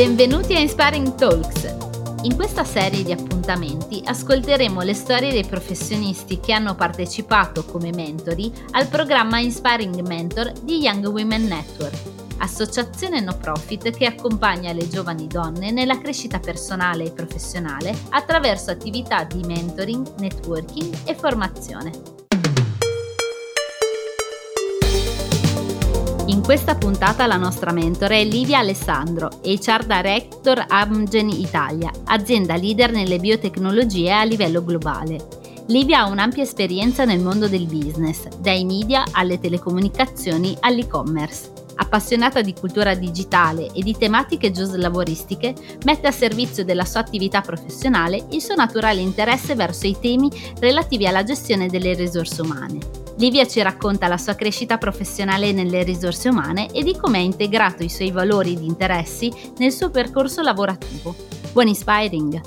Benvenuti 0.00 0.54
a 0.54 0.60
Inspiring 0.60 1.14
Talks. 1.14 1.76
In 2.22 2.34
questa 2.34 2.64
serie 2.64 3.02
di 3.02 3.12
appuntamenti 3.12 4.00
ascolteremo 4.02 4.80
le 4.80 4.94
storie 4.94 5.30
dei 5.30 5.44
professionisti 5.44 6.40
che 6.40 6.54
hanno 6.54 6.74
partecipato 6.74 7.66
come 7.66 7.92
mentori 7.92 8.50
al 8.70 8.88
programma 8.88 9.40
Inspiring 9.40 10.00
Mentor 10.00 10.52
di 10.52 10.78
Young 10.78 11.04
Women 11.04 11.44
Network, 11.44 11.98
associazione 12.38 13.20
no 13.20 13.36
profit 13.36 13.90
che 13.90 14.06
accompagna 14.06 14.72
le 14.72 14.88
giovani 14.88 15.26
donne 15.26 15.70
nella 15.70 15.98
crescita 15.98 16.38
personale 16.38 17.04
e 17.04 17.12
professionale 17.12 17.94
attraverso 18.08 18.70
attività 18.70 19.24
di 19.24 19.42
mentoring, 19.44 20.14
networking 20.18 20.96
e 21.04 21.14
formazione. 21.14 22.19
In 26.30 26.42
questa 26.42 26.76
puntata 26.76 27.26
la 27.26 27.36
nostra 27.36 27.72
mentore 27.72 28.20
è 28.20 28.24
Livia 28.24 28.60
Alessandro, 28.60 29.40
HR 29.42 29.84
Director 29.84 30.64
Amgen 30.68 31.28
Italia, 31.28 31.90
azienda 32.04 32.54
leader 32.54 32.92
nelle 32.92 33.18
biotecnologie 33.18 34.12
a 34.12 34.22
livello 34.22 34.62
globale. 34.62 35.26
Livia 35.66 36.02
ha 36.02 36.06
un'ampia 36.06 36.44
esperienza 36.44 37.04
nel 37.04 37.18
mondo 37.18 37.48
del 37.48 37.66
business, 37.66 38.28
dai 38.38 38.64
media 38.64 39.02
alle 39.10 39.40
telecomunicazioni 39.40 40.56
all'e-commerce. 40.60 41.50
Appassionata 41.74 42.42
di 42.42 42.54
cultura 42.54 42.94
digitale 42.94 43.72
e 43.72 43.82
di 43.82 43.96
tematiche 43.98 44.52
giuslavoristiche, 44.52 45.52
mette 45.84 46.06
a 46.06 46.12
servizio 46.12 46.64
della 46.64 46.84
sua 46.84 47.00
attività 47.00 47.40
professionale 47.40 48.26
il 48.30 48.40
suo 48.40 48.54
naturale 48.54 49.00
interesse 49.00 49.56
verso 49.56 49.88
i 49.88 49.96
temi 49.98 50.30
relativi 50.60 51.08
alla 51.08 51.24
gestione 51.24 51.66
delle 51.66 51.94
risorse 51.94 52.40
umane. 52.40 52.99
Livia 53.16 53.46
ci 53.46 53.60
racconta 53.60 54.08
la 54.08 54.16
sua 54.16 54.34
crescita 54.34 54.78
professionale 54.78 55.52
nelle 55.52 55.82
risorse 55.82 56.28
umane 56.28 56.72
e 56.72 56.82
di 56.82 56.96
come 56.96 57.18
ha 57.18 57.22
integrato 57.22 57.82
i 57.82 57.88
suoi 57.88 58.10
valori 58.10 58.52
ed 58.54 58.62
interessi 58.62 59.30
nel 59.58 59.72
suo 59.72 59.90
percorso 59.90 60.42
lavorativo. 60.42 61.14
Buon 61.52 61.68
inspiring! 61.68 62.40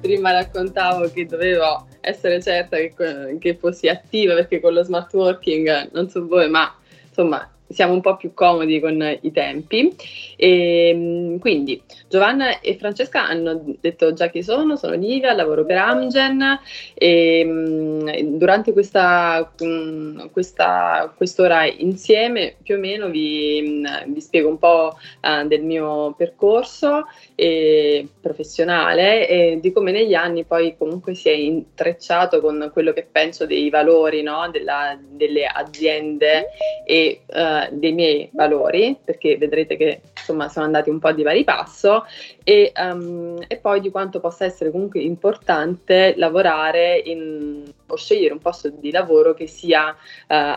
Prima 0.00 0.32
raccontavo 0.32 1.10
che 1.10 1.26
dovevo 1.26 1.86
essere 2.00 2.42
certa 2.42 2.76
che, 2.76 2.94
che 3.38 3.56
fossi 3.56 3.88
attiva 3.88 4.34
perché 4.34 4.60
con 4.60 4.72
lo 4.72 4.82
smart 4.82 5.12
working, 5.14 5.90
non 5.92 6.08
so 6.08 6.26
voi, 6.26 6.48
ma 6.48 6.74
insomma 7.08 7.48
siamo 7.68 7.92
un 7.92 8.00
po' 8.00 8.16
più 8.16 8.34
comodi 8.34 8.80
con 8.80 9.18
i 9.20 9.32
tempi. 9.32 9.94
E, 10.42 10.88
ehm, 10.88 11.38
quindi 11.38 11.82
Giovanna 12.08 12.60
e 12.60 12.76
Francesca 12.78 13.26
hanno 13.26 13.62
detto 13.78 14.14
già 14.14 14.28
chi 14.28 14.42
sono, 14.42 14.76
sono 14.76 14.94
Livia, 14.94 15.34
lavoro 15.34 15.66
per 15.66 15.76
Amgen 15.76 16.58
e 16.94 17.40
ehm, 17.40 18.38
durante 18.38 18.72
questa, 18.72 19.52
mm, 19.62 20.28
questa, 20.32 21.12
quest'ora 21.14 21.66
insieme 21.66 22.56
più 22.62 22.76
o 22.76 22.78
meno 22.78 23.10
vi, 23.10 23.62
mm, 23.62 24.12
vi 24.12 24.20
spiego 24.20 24.48
un 24.48 24.58
po' 24.58 24.96
uh, 25.22 25.46
del 25.46 25.62
mio 25.62 26.14
percorso 26.16 27.06
eh, 27.34 28.08
professionale 28.20 29.28
e 29.28 29.58
di 29.60 29.72
come 29.72 29.92
negli 29.92 30.14
anni 30.14 30.44
poi 30.44 30.74
comunque 30.78 31.14
si 31.14 31.28
è 31.28 31.32
intrecciato 31.32 32.40
con 32.40 32.70
quello 32.72 32.92
che 32.94 33.06
penso 33.10 33.44
dei 33.44 33.68
valori 33.68 34.22
no? 34.22 34.48
Della, 34.50 34.98
delle 34.98 35.44
aziende 35.44 36.46
e 36.86 37.20
uh, 37.26 37.74
dei 37.76 37.92
miei 37.92 38.30
valori, 38.32 38.96
perché 39.04 39.36
vedrete 39.36 39.76
che 39.76 40.00
insomma 40.20 40.48
sono 40.48 40.66
andati 40.66 40.90
un 40.90 40.98
po' 40.98 41.12
di 41.12 41.22
vari 41.22 41.44
passo, 41.44 42.04
e, 42.50 42.72
um, 42.76 43.40
e 43.46 43.58
poi 43.58 43.80
di 43.80 43.92
quanto 43.92 44.18
possa 44.18 44.44
essere 44.44 44.72
comunque 44.72 44.98
importante 44.98 46.14
lavorare 46.16 47.00
in, 47.04 47.62
o 47.86 47.96
scegliere 47.96 48.32
un 48.32 48.40
posto 48.40 48.70
di 48.70 48.90
lavoro 48.90 49.34
che 49.34 49.46
sia 49.46 49.90
uh, 49.90 49.94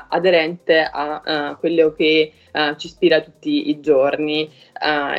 aderente 0.07 0.89
a 0.91 1.21
uh, 1.23 1.59
quello 1.59 1.93
che 1.93 2.33
uh, 2.51 2.75
ci 2.77 2.87
ispira 2.87 3.21
tutti 3.21 3.69
i 3.69 3.79
giorni. 3.79 4.49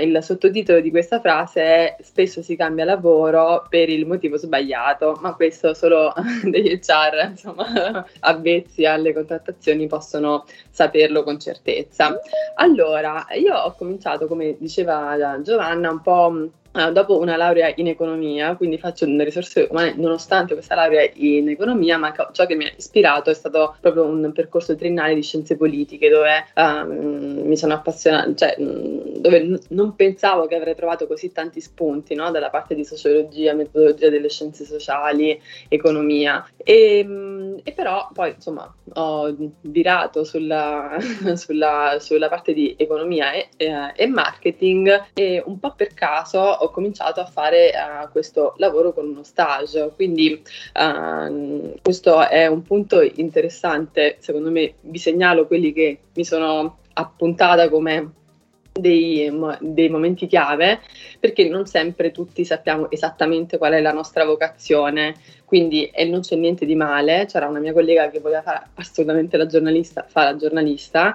il 0.01 0.19
sottotitolo 0.21 0.81
di 0.81 0.91
questa 0.91 1.21
frase 1.21 1.63
è 1.63 1.97
Spesso 2.01 2.43
si 2.43 2.57
cambia 2.57 2.85
lavoro 2.85 3.65
per 3.71 3.89
il 3.89 4.05
motivo 4.05 4.37
sbagliato, 4.37 5.17
ma 5.21 5.33
questo 5.35 5.75
solo 5.75 6.13
degli 6.43 6.77
HR 6.83 7.29
insomma, 7.31 8.05
avvezzi 8.19 8.85
alle 8.85 9.13
contrattazioni 9.13 9.87
possono 9.87 10.45
saperlo 10.71 11.23
con 11.23 11.39
certezza. 11.39 12.19
Allora, 12.57 13.27
io 13.37 13.55
ho 13.55 13.73
cominciato, 13.77 14.27
come 14.27 14.57
diceva 14.59 15.41
Giovanna, 15.41 15.91
un 15.91 16.01
po' 16.01 16.51
Uh, 16.75 16.91
dopo 16.91 17.21
una 17.21 17.37
laurea 17.37 17.73
in 17.77 17.87
economia, 17.87 18.57
quindi 18.57 18.79
faccio 18.79 19.07
delle 19.07 19.23
risorse 19.23 19.69
umane 19.71 19.95
nonostante 19.97 20.55
questa 20.55 20.75
laurea 20.75 21.09
in 21.15 21.49
economia, 21.49 21.99
ma 21.99 22.13
ciò 22.33 22.47
che 22.47 22.57
mi 22.57 22.65
ha 22.65 22.73
ispirato 22.77 23.31
è 23.31 23.35
stato 23.35 23.77
proprio 23.81 24.05
un 24.07 24.33
percorso 24.33 24.75
triennale 24.75 25.15
di 25.15 25.23
scienze 25.23 25.57
politiche 25.57 26.09
dove 26.09 26.47
um, 26.57 27.43
mi 27.47 27.57
sono 27.57 27.75
appassionata, 27.75 28.35
cioè 28.35 28.57
dove 28.59 29.43
n- 29.43 29.61
non 29.69 29.95
pensavo 29.95 30.47
che 30.47 30.57
avrei 30.57 30.75
trovato 30.75 31.07
così 31.07 31.31
tanti 31.31 31.61
spunti 31.61 32.15
no? 32.17 32.33
dalla 32.33 32.51
parte 32.51 32.75
di 32.75 32.85
sociologia, 32.85 33.55
metodologia 33.55 34.11
delle 34.11 34.29
scienze 34.29 34.65
sociali, 34.65 35.41
economia. 35.69 36.45
E, 36.57 37.61
e 37.63 37.73
però 37.73 38.09
poi 38.13 38.33
insomma 38.35 38.75
ho 38.95 39.35
virato 39.61 40.25
sulla, 40.25 40.97
sulla, 41.35 41.99
sulla 42.01 42.29
parte 42.29 42.53
di 42.53 42.75
economia 42.77 43.33
e, 43.33 43.49
e, 43.57 43.93
e 43.95 44.07
marketing 44.07 45.07
e 45.15 45.43
un 45.47 45.59
po' 45.61 45.73
per 45.75 45.95
caso 45.95 46.64
ho 46.65 46.71
cominciato 46.71 47.21
a 47.21 47.27
fare 47.27 47.73
uh, 47.75 48.11
questo 48.11 48.55
lavoro 48.59 48.93
con 48.93 49.09
uno 49.09 49.23
stage, 49.23 49.93
quindi 49.95 50.43
uh, 50.75 51.75
questo 51.83 52.27
è 52.29 52.47
un 52.47 52.63
punto 52.63 53.01
interessante, 53.01 54.17
secondo 54.21 54.51
me 54.51 54.75
vi 54.81 54.99
segnalo 54.99 55.47
quelli 55.47 55.73
che 55.73 55.99
mi 56.15 56.25
sono 56.25 56.79
appuntata 56.95 57.69
come 57.69 58.13
dei, 58.73 59.33
dei, 59.61 59.89
momenti 59.89 60.27
chiave 60.27 60.81
perché 61.21 61.49
non 61.49 61.67
sempre 61.67 62.11
tutti 62.11 62.45
sappiamo 62.45 62.91
esattamente 62.91 63.57
qual 63.57 63.73
è 63.73 63.81
la 63.81 63.93
nostra 63.93 64.25
vocazione. 64.25 65.15
Quindi 65.45 65.87
e 65.87 66.05
non 66.05 66.21
c'è 66.21 66.35
niente 66.35 66.67
di 66.67 66.75
male 66.75 67.27
c'era 67.27 67.47
una 67.47 67.61
mia 67.61 67.73
collega 67.73 68.11
che 68.11 68.19
voleva 68.19 68.43
fare 68.43 68.63
assolutamente 68.75 69.37
la 69.37 69.47
giornalista 69.47 70.05
fa 70.09 70.25
la 70.25 70.37
giornalista 70.37 71.15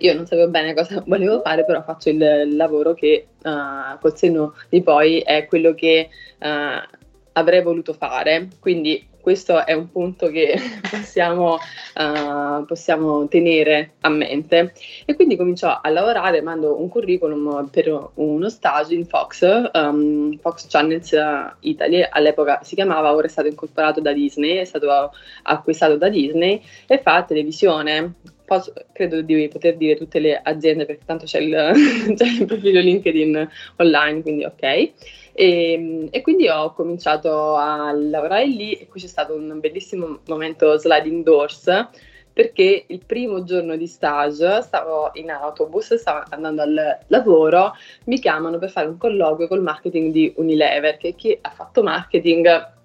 io 0.00 0.14
non 0.14 0.26
sapevo 0.26 0.48
bene 0.48 0.74
cosa 0.74 1.02
volevo 1.06 1.40
fare, 1.40 1.64
però 1.64 1.82
faccio 1.82 2.10
il 2.10 2.56
lavoro 2.56 2.94
che 2.94 3.26
uh, 3.42 3.98
col 4.00 4.16
senno 4.16 4.54
di 4.68 4.82
poi 4.82 5.20
è 5.20 5.46
quello 5.46 5.74
che 5.74 6.08
uh, 6.38 6.98
avrei 7.32 7.62
voluto 7.62 7.92
fare. 7.92 8.48
Quindi 8.58 9.08
questo 9.20 9.64
è 9.66 9.74
un 9.74 9.90
punto 9.90 10.28
che 10.28 10.58
possiamo, 10.90 11.54
uh, 11.54 12.64
possiamo, 12.64 13.28
tenere 13.28 13.92
a 14.00 14.08
mente. 14.08 14.72
E 15.04 15.14
quindi 15.14 15.36
cominciò 15.36 15.78
a 15.80 15.88
lavorare, 15.90 16.40
mando 16.40 16.80
un 16.80 16.88
curriculum 16.88 17.68
per 17.70 18.10
uno 18.14 18.48
stage 18.48 18.94
in 18.94 19.06
Fox, 19.06 19.70
um, 19.72 20.36
Fox 20.38 20.66
Channels 20.68 21.14
Italy, 21.60 22.06
all'epoca 22.08 22.60
si 22.62 22.74
chiamava, 22.74 23.14
ora 23.14 23.26
è 23.26 23.30
stato 23.30 23.48
incorporato 23.48 24.00
da 24.00 24.12
Disney, 24.12 24.56
è 24.56 24.64
stato 24.64 25.12
acquistato 25.42 25.96
da 25.96 26.08
Disney 26.08 26.62
e 26.86 26.98
fa 26.98 27.22
televisione 27.22 28.14
posso, 28.50 28.72
credo 28.90 29.22
di 29.22 29.46
poter 29.46 29.76
dire 29.76 29.94
tutte 29.94 30.18
le 30.18 30.40
aziende 30.42 30.84
perché 30.84 31.04
tanto 31.06 31.24
c'è 31.24 31.38
il, 31.38 31.52
c'è 32.16 32.26
il 32.26 32.46
profilo 32.46 32.80
LinkedIn 32.80 33.48
online, 33.76 34.22
quindi 34.22 34.44
ok. 34.44 34.62
E, 34.62 34.92
ehm, 35.34 36.08
e, 36.10 36.20
quindi 36.20 36.48
ho 36.48 36.72
cominciato 36.72 37.54
a 37.54 37.92
lavorare 37.92 38.48
lì 38.48 38.72
e 38.72 38.88
qui 38.88 39.00
c'è 39.00 39.06
stato 39.06 39.34
un 39.34 39.60
bellissimo 39.60 40.18
momento 40.26 40.76
sliding 40.76 41.22
doors 41.22 41.88
perché 42.32 42.86
il 42.88 43.04
primo 43.06 43.44
giorno 43.44 43.76
di 43.76 43.86
stage 43.86 44.62
stavo 44.62 45.10
in 45.14 45.30
autobus, 45.30 45.94
stavo 45.94 46.24
andando 46.30 46.62
al 46.62 46.98
lavoro, 47.06 47.74
mi 48.06 48.18
chiamano 48.18 48.58
per 48.58 48.70
fare 48.70 48.88
un 48.88 48.96
colloquio 48.96 49.46
col 49.46 49.62
marketing 49.62 50.10
di 50.10 50.32
Unilever, 50.36 50.96
che 50.96 51.14
chi 51.14 51.38
ha 51.40 51.50
fatto 51.50 51.84
marketing 51.84 52.78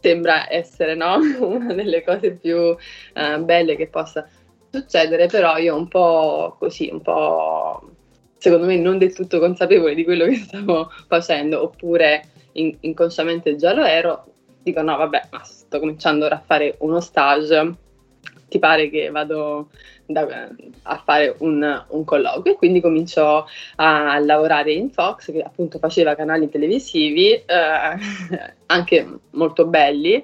sembra 0.00 0.52
essere 0.52 0.96
no? 0.96 1.18
una 1.40 1.74
delle 1.74 2.02
cose 2.02 2.32
più 2.32 2.58
uh, 2.58 3.44
belle 3.44 3.76
che 3.76 3.86
possa 3.86 4.26
succedere, 4.72 5.26
però 5.26 5.58
io 5.58 5.76
un 5.76 5.86
po' 5.86 6.56
così, 6.58 6.88
un 6.90 7.02
po' 7.02 7.90
secondo 8.38 8.66
me 8.66 8.76
non 8.76 8.98
del 8.98 9.14
tutto 9.14 9.38
consapevole 9.38 9.94
di 9.94 10.02
quello 10.02 10.24
che 10.24 10.36
stavo 10.36 10.90
facendo, 11.06 11.62
oppure 11.62 12.24
in, 12.52 12.74
inconsciamente 12.80 13.54
già 13.56 13.74
lo 13.74 13.84
ero, 13.84 14.24
dico 14.62 14.80
no 14.82 14.96
vabbè, 14.96 15.28
ma 15.30 15.42
sto 15.44 15.78
cominciando 15.78 16.24
ora 16.24 16.36
a 16.36 16.42
fare 16.44 16.76
uno 16.78 17.00
stage, 17.00 17.74
ti 18.48 18.58
pare 18.58 18.90
che 18.90 19.10
vado 19.10 19.68
da, 20.06 20.48
a 20.82 21.02
fare 21.04 21.36
un, 21.38 21.84
un, 21.88 22.04
colloquio? 22.04 22.54
E 22.54 22.56
quindi 22.56 22.80
comincio 22.80 23.46
a 23.76 24.18
lavorare 24.18 24.72
in 24.72 24.90
Fox 24.90 25.30
che 25.30 25.40
appunto 25.40 25.78
faceva 25.78 26.14
canali 26.14 26.48
televisivi 26.48 27.32
eh, 27.32 27.44
anche 28.66 29.08
molto 29.30 29.66
belli, 29.66 30.22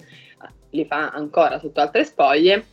li 0.70 0.84
fa 0.84 1.10
ancora 1.10 1.58
sotto 1.58 1.80
altre 1.80 2.04
spoglie 2.04 2.66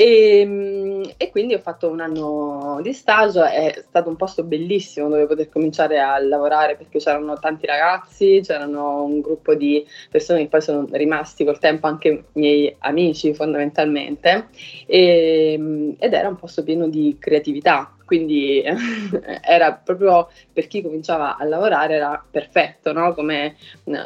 E, 0.00 0.44
mm, 0.46 1.02
e, 1.18 1.30
quindi 1.30 1.52
ho 1.52 1.58
fatto 1.58 1.90
un 1.90 2.00
anno 2.00 2.80
di 2.82 2.94
stage, 2.94 3.42
è 3.42 3.84
stato 3.86 4.08
un 4.08 4.16
posto 4.16 4.42
bellissimo 4.44 5.10
dove 5.10 5.26
poter 5.26 5.50
cominciare 5.50 6.00
a 6.00 6.18
lavorare 6.18 6.74
perché 6.74 6.98
c'erano 6.98 7.38
tanti 7.38 7.66
ragazzi, 7.66 8.40
c'erano 8.42 9.04
un 9.04 9.20
gruppo 9.20 9.54
di 9.54 9.86
persone 10.10 10.40
che 10.40 10.48
poi 10.48 10.62
sono 10.62 10.86
rimasti 10.92 11.44
col 11.44 11.58
tempo 11.58 11.86
anche 11.86 12.24
miei 12.32 12.74
amici 12.78 13.34
fondamentalmente 13.34 14.48
e, 14.86 15.56
mm, 15.58 15.90
ed 15.98 16.14
era 16.14 16.28
un 16.28 16.36
posto 16.36 16.62
pieno 16.62 16.88
di 16.88 17.18
creatività, 17.20 17.94
quindi 18.06 18.62
era 19.44 19.74
proprio 19.74 20.30
per 20.50 20.66
chi 20.66 20.80
cominciava 20.80 21.36
a 21.36 21.44
lavorare 21.44 21.96
era 21.96 22.24
perfetto 22.30 22.94
no? 22.94 23.12
come, 23.12 23.54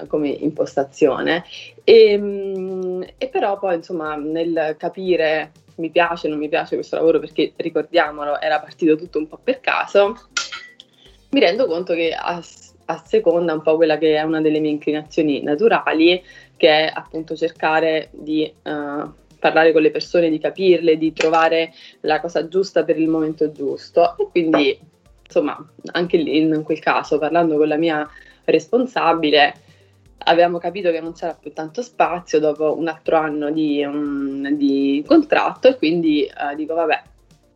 come, 0.08 0.28
impostazione 0.28 1.44
e, 1.84 2.18
mm, 2.18 3.02
e 3.16 3.28
però 3.28 3.60
poi 3.60 3.76
insomma 3.76 4.16
nel 4.16 4.74
capire 4.76 5.52
mi 5.76 5.90
piace, 5.90 6.28
non 6.28 6.38
mi 6.38 6.48
piace 6.48 6.74
questo 6.74 6.96
lavoro 6.96 7.18
perché 7.18 7.52
ricordiamolo, 7.56 8.40
era 8.40 8.60
partito 8.60 8.96
tutto 8.96 9.18
un 9.18 9.28
po' 9.28 9.38
per 9.42 9.60
caso, 9.60 10.16
mi 11.30 11.40
rendo 11.40 11.66
conto 11.66 11.94
che 11.94 12.12
a, 12.12 12.40
a 12.84 13.02
seconda 13.04 13.52
un 13.52 13.62
po' 13.62 13.76
quella 13.76 13.98
che 13.98 14.16
è 14.16 14.22
una 14.22 14.40
delle 14.40 14.60
mie 14.60 14.70
inclinazioni 14.70 15.42
naturali, 15.42 16.22
che 16.56 16.68
è 16.68 16.90
appunto 16.94 17.34
cercare 17.34 18.08
di 18.12 18.52
uh, 18.62 19.12
parlare 19.40 19.72
con 19.72 19.82
le 19.82 19.90
persone, 19.90 20.30
di 20.30 20.38
capirle, 20.38 20.96
di 20.96 21.12
trovare 21.12 21.72
la 22.02 22.20
cosa 22.20 22.46
giusta 22.46 22.84
per 22.84 22.98
il 22.98 23.08
momento 23.08 23.50
giusto. 23.50 24.16
E 24.16 24.28
quindi, 24.30 24.78
insomma, 25.26 25.58
anche 25.92 26.16
lì, 26.18 26.38
in 26.38 26.62
quel 26.62 26.78
caso, 26.78 27.18
parlando 27.18 27.56
con 27.56 27.66
la 27.66 27.76
mia 27.76 28.08
responsabile, 28.44 29.54
avevamo 30.18 30.58
capito 30.58 30.90
che 30.90 31.00
non 31.00 31.12
c'era 31.12 31.34
più 31.34 31.52
tanto 31.52 31.82
spazio 31.82 32.38
dopo 32.38 32.76
un 32.76 32.88
altro 32.88 33.16
anno 33.16 33.50
di, 33.50 33.82
um, 33.84 34.48
di 34.50 35.02
contratto 35.06 35.68
e 35.68 35.76
quindi 35.76 36.28
uh, 36.28 36.54
dico 36.54 36.74
vabbè, 36.74 37.02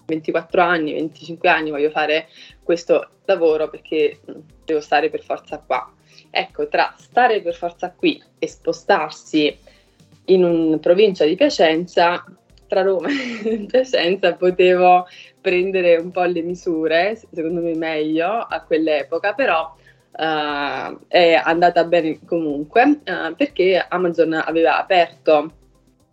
24 0.06 0.62
anni, 0.62 0.92
25 0.92 1.48
anni 1.48 1.70
voglio 1.70 1.90
fare 1.90 2.28
questo 2.62 3.08
lavoro 3.24 3.68
perché 3.68 4.20
devo 4.64 4.80
stare 4.80 5.10
per 5.10 5.22
forza 5.22 5.58
qua. 5.64 5.92
Ecco, 6.30 6.68
tra 6.68 6.94
stare 6.98 7.40
per 7.40 7.54
forza 7.54 7.92
qui 7.92 8.22
e 8.38 8.48
spostarsi 8.48 9.56
in 10.26 10.44
una 10.44 10.78
provincia 10.78 11.24
di 11.24 11.36
Piacenza, 11.36 12.24
tra 12.66 12.82
Roma 12.82 13.08
e 13.44 13.66
Piacenza 13.66 14.34
potevo 14.34 15.06
prendere 15.40 15.96
un 15.96 16.10
po' 16.10 16.24
le 16.24 16.42
misure, 16.42 17.20
secondo 17.32 17.60
me 17.60 17.74
meglio 17.74 18.28
a 18.28 18.62
quell'epoca, 18.62 19.32
però 19.34 19.74
uh, 20.18 20.98
è 21.06 21.40
andata 21.42 21.84
bene 21.84 22.18
comunque 22.24 23.00
uh, 23.04 23.34
perché 23.36 23.84
Amazon 23.88 24.34
aveva 24.34 24.78
aperto 24.78 25.52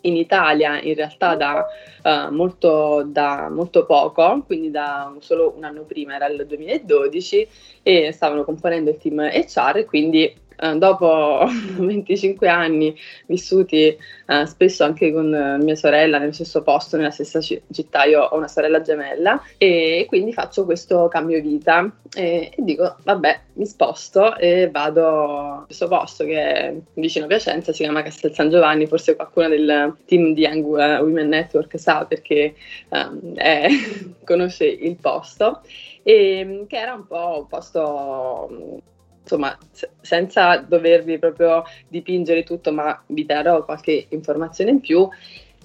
in 0.02 0.16
Italia 0.16 0.80
in 0.82 0.94
realtà 0.94 1.36
da, 1.36 1.66
uh, 2.04 2.32
molto, 2.32 3.04
da 3.08 3.50
molto 3.50 3.86
poco, 3.86 4.44
quindi 4.46 4.70
da 4.72 5.14
solo 5.20 5.54
un 5.56 5.64
anno 5.64 5.84
prima, 5.84 6.16
era 6.16 6.28
il 6.28 6.46
2012, 6.46 7.48
e 7.82 8.12
stavano 8.12 8.44
componendo 8.44 8.92
il 8.92 8.98
team 8.98 9.20
HR, 9.20 9.86
quindi 9.86 10.34
eh, 10.58 10.76
dopo 10.78 11.46
25 11.78 12.48
anni 12.48 12.96
vissuti 13.28 13.96
uh, 14.28 14.46
spesso 14.46 14.84
anche 14.84 15.12
con 15.12 15.32
uh, 15.32 15.64
mia 15.64 15.76
sorella 15.76 16.18
nello 16.18 16.32
stesso 16.32 16.62
posto, 16.62 16.98
nella 16.98 17.12
stessa 17.12 17.40
città, 17.42 18.04
io 18.04 18.22
ho 18.22 18.36
una 18.36 18.48
sorella 18.48 18.82
gemella 18.82 19.42
e 19.58 20.06
quindi 20.08 20.34
faccio 20.34 20.66
questo 20.66 21.08
cambio 21.08 21.42
vita. 21.42 21.92
E, 22.14 22.52
e 22.56 22.64
dico 22.64 22.96
vabbè 23.04 23.40
mi 23.56 23.66
sposto 23.66 24.38
e 24.38 24.70
vado 24.72 25.58
in 25.60 25.66
questo 25.66 25.88
posto 25.88 26.24
che 26.24 26.42
è 26.42 26.76
vicino 26.94 27.26
a 27.26 27.28
Piacenza, 27.28 27.74
si 27.74 27.84
chiama 27.84 28.04
Castel 28.04 28.34
San 28.34 28.50
Giovanni, 28.50 28.88
forse 28.88 29.16
qualcuno 29.16 29.50
del 29.50 29.96
team 30.06 30.34
di 30.34 30.42
Young 30.42 30.66
Women 30.66 31.28
Network 31.28 31.78
sa 31.80 32.06
perché 32.06 32.56
um, 32.90 33.36
è, 33.36 33.68
conosce 34.24 34.66
il 34.66 34.96
posto 34.96 35.62
e 36.04 36.66
che 36.68 36.78
era 36.78 36.94
un 36.94 37.08
po' 37.08 37.40
un 37.40 37.48
posto 37.48 38.82
insomma, 39.26 39.58
senza 40.02 40.58
dovervi 40.58 41.18
proprio 41.18 41.64
dipingere 41.88 42.44
tutto, 42.44 42.72
ma 42.72 43.04
vi 43.08 43.26
darò 43.26 43.66
qualche 43.66 44.06
informazione 44.10 44.70
in 44.70 44.80
più. 44.80 45.08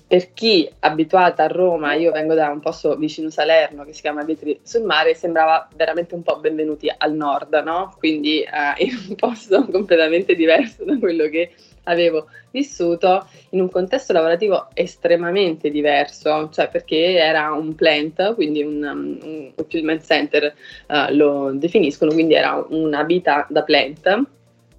Per 0.07 0.33
chi 0.33 0.65
è 0.65 0.73
abituata 0.81 1.45
a 1.45 1.47
Roma, 1.47 1.95
io 1.95 2.11
vengo 2.11 2.35
da 2.35 2.49
un 2.49 2.59
posto 2.59 2.97
vicino 2.97 3.31
Salerno 3.31 3.85
che 3.85 3.93
si 3.93 4.01
chiama 4.01 4.25
Vetri 4.25 4.59
sul 4.63 4.83
Mare, 4.83 5.15
sembrava 5.15 5.69
veramente 5.77 6.17
un 6.17 6.23
po' 6.23 6.41
benvenuti 6.41 6.93
al 6.97 7.15
nord, 7.15 7.55
no? 7.65 7.95
Quindi 7.97 8.41
eh, 8.41 8.49
in 8.85 8.99
un 9.11 9.15
posto 9.15 9.65
completamente 9.67 10.35
diverso 10.35 10.85
da 10.85 10.99
quello 10.99 11.29
che 11.29 11.53
avevo 11.85 12.27
vissuto 12.51 13.27
in 13.51 13.61
un 13.61 13.71
contesto 13.71 14.13
lavorativo 14.13 14.69
estremamente 14.75 15.71
diverso, 15.71 16.49
cioè 16.53 16.69
perché 16.69 17.17
era 17.17 17.53
un 17.53 17.75
plant, 17.75 18.35
quindi 18.35 18.63
un, 18.63 18.83
un 19.23 19.53
fulfillment 19.55 20.05
center 20.05 20.55
uh, 20.89 21.15
lo 21.15 21.53
definiscono, 21.55 22.13
quindi 22.13 22.35
era 22.35 22.65
una 22.69 23.03
vita 23.05 23.47
da 23.49 23.63
plant. 23.63 24.23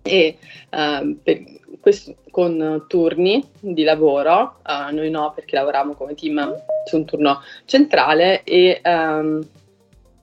E 0.03 0.37
uh, 0.71 1.17
questo, 1.79 2.15
con 2.31 2.85
turni 2.87 3.43
di 3.59 3.83
lavoro, 3.83 4.57
uh, 4.65 4.93
noi 4.93 5.09
no 5.09 5.31
perché 5.33 5.55
lavoravamo 5.55 5.93
come 5.93 6.15
team 6.15 6.55
su 6.85 6.97
un 6.97 7.05
turno 7.05 7.41
centrale 7.65 8.43
e 8.43 8.81
um, 8.83 9.45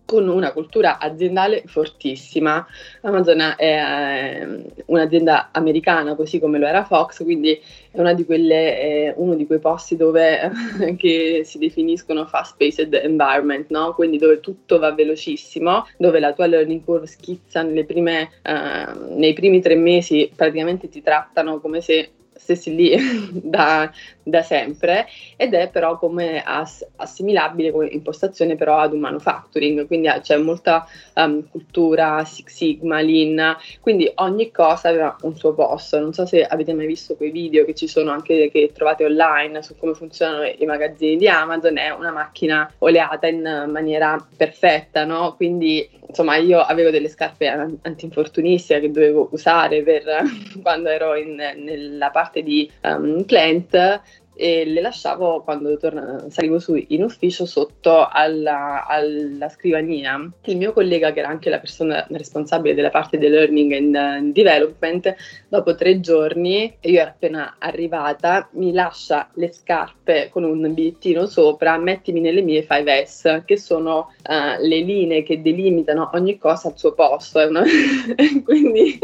con 0.08 0.26
una 0.26 0.52
cultura 0.52 0.99
aziendale 0.99 1.64
fortissima. 1.66 2.66
Amazon 3.02 3.55
è 3.58 4.40
eh, 4.40 4.64
un'azienda 4.87 5.50
americana, 5.52 6.14
così 6.14 6.40
come 6.40 6.58
lo 6.58 6.66
era 6.66 6.82
Fox, 6.82 7.22
quindi 7.22 7.60
è 7.90 8.14
di 8.14 8.25
quelle, 8.25 8.81
eh, 8.81 9.12
uno 9.19 9.34
di 9.34 9.44
quei 9.44 9.58
posti 9.58 9.96
dove 9.96 10.50
si 11.44 11.58
definiscono 11.58 12.25
fast-paced 12.25 12.94
environment, 12.94 13.69
no? 13.69 13.93
quindi 13.93 14.16
dove 14.16 14.40
tutto 14.40 14.78
va 14.78 14.94
velocissimo, 14.94 15.87
dove 15.99 16.20
la 16.20 16.32
tua 16.32 16.46
learning 16.46 16.82
curve 16.82 17.06
schizza 17.06 17.62
prime, 17.84 18.31
eh, 18.40 18.87
nei 19.10 19.34
primi 19.34 19.60
tre 19.60 19.75
mesi, 19.75 20.32
praticamente 20.34 20.88
ti 20.88 21.02
trattano 21.02 21.60
come 21.60 21.82
se 21.82 22.12
stessi 22.48 22.74
lì 22.74 22.96
da, 23.30 23.90
da, 24.22 24.42
sempre 24.42 25.06
ed 25.36 25.52
è 25.52 25.68
però 25.68 25.98
come 25.98 26.42
ass- 26.42 26.86
assimilabile 26.96 27.70
come 27.70 27.88
impostazione 27.88 28.56
però 28.56 28.78
ad 28.78 28.94
un 28.94 29.00
manufacturing, 29.00 29.86
quindi 29.86 30.08
c'è 30.22 30.38
molta 30.38 30.86
um, 31.14 31.46
cultura 31.50 32.24
Six 32.24 32.46
Sigma, 32.46 33.00
Lean, 33.00 33.56
quindi 33.80 34.10
ogni 34.16 34.50
cosa 34.50 34.88
aveva 34.88 35.16
un 35.22 35.36
suo 35.36 35.52
posto. 35.52 35.98
Non 35.98 36.12
so 36.12 36.24
se 36.24 36.44
avete 36.44 36.72
mai 36.72 36.86
visto 36.86 37.16
quei 37.16 37.30
video 37.30 37.64
che 37.64 37.74
ci 37.74 37.86
sono 37.86 38.10
anche 38.10 38.50
che 38.50 38.72
trovate 38.74 39.04
online 39.04 39.62
su 39.62 39.76
come 39.76 39.94
funzionano 39.94 40.44
i 40.44 40.64
magazzini 40.64 41.16
di 41.16 41.28
Amazon, 41.28 41.76
è 41.76 41.90
una 41.90 42.12
macchina 42.12 42.70
oleata 42.78 43.26
in 43.26 43.66
maniera 43.68 44.24
perfetta, 44.36 45.04
no? 45.04 45.34
Quindi 45.36 45.88
insomma 46.08 46.36
io 46.36 46.60
avevo 46.60 46.90
delle 46.90 47.08
scarpe 47.08 47.46
antinfortunistica 47.82 48.80
che 48.80 48.90
dovevo 48.90 49.28
usare 49.32 49.82
per 49.82 50.04
quando 50.62 50.88
ero 50.88 51.14
in, 51.14 51.34
nella 51.34 52.10
parte 52.10 52.38
di 52.43 52.70
um, 52.82 53.25
client 53.25 54.02
e 54.40 54.64
le 54.64 54.81
lasciavo 54.81 55.43
quando 55.43 55.76
torna, 55.79 56.24
salivo 56.29 56.60
su 56.60 56.81
in 56.91 57.03
ufficio 57.03 57.44
sotto 57.44 58.06
alla, 58.08 58.86
alla, 58.86 59.48
scrivania. 59.48 60.31
Il 60.44 60.56
mio 60.56 60.72
collega, 60.72 61.12
che 61.12 61.19
era 61.19 61.29
anche 61.29 61.51
la 61.51 61.58
persona 61.58 62.06
responsabile 62.10 62.77
della 62.77 62.91
parte 62.91 63.19
di 63.19 63.27
learning 63.27 63.72
and 63.72 64.32
development, 64.32 65.12
dopo 65.48 65.74
tre 65.74 65.98
giorni, 65.98 66.72
io 66.82 67.01
ero 67.01 67.10
appena 67.10 67.56
arrivata, 67.58 68.48
mi 68.53 68.72
lascia 68.72 69.29
le 69.34 69.53
scarpe 69.53 70.29
con 70.31 70.44
un 70.44 70.72
bigliettino 70.72 71.27
sopra, 71.27 71.77
mettimi 71.77 72.20
nelle 72.20 72.43
mie 72.43 72.65
5S, 72.65 73.44
che 73.44 73.56
sono 73.56 74.12
uh, 74.22 74.62
le 74.62 74.79
linee 74.82 75.24
che 75.24 75.43
delimitano 75.43 76.10
ogni 76.15 76.39
cosa 76.39 76.69
al 76.69 76.79
suo 76.79 76.93
posto. 76.93 77.41
Una... 77.41 77.65
Quindi 78.44 79.01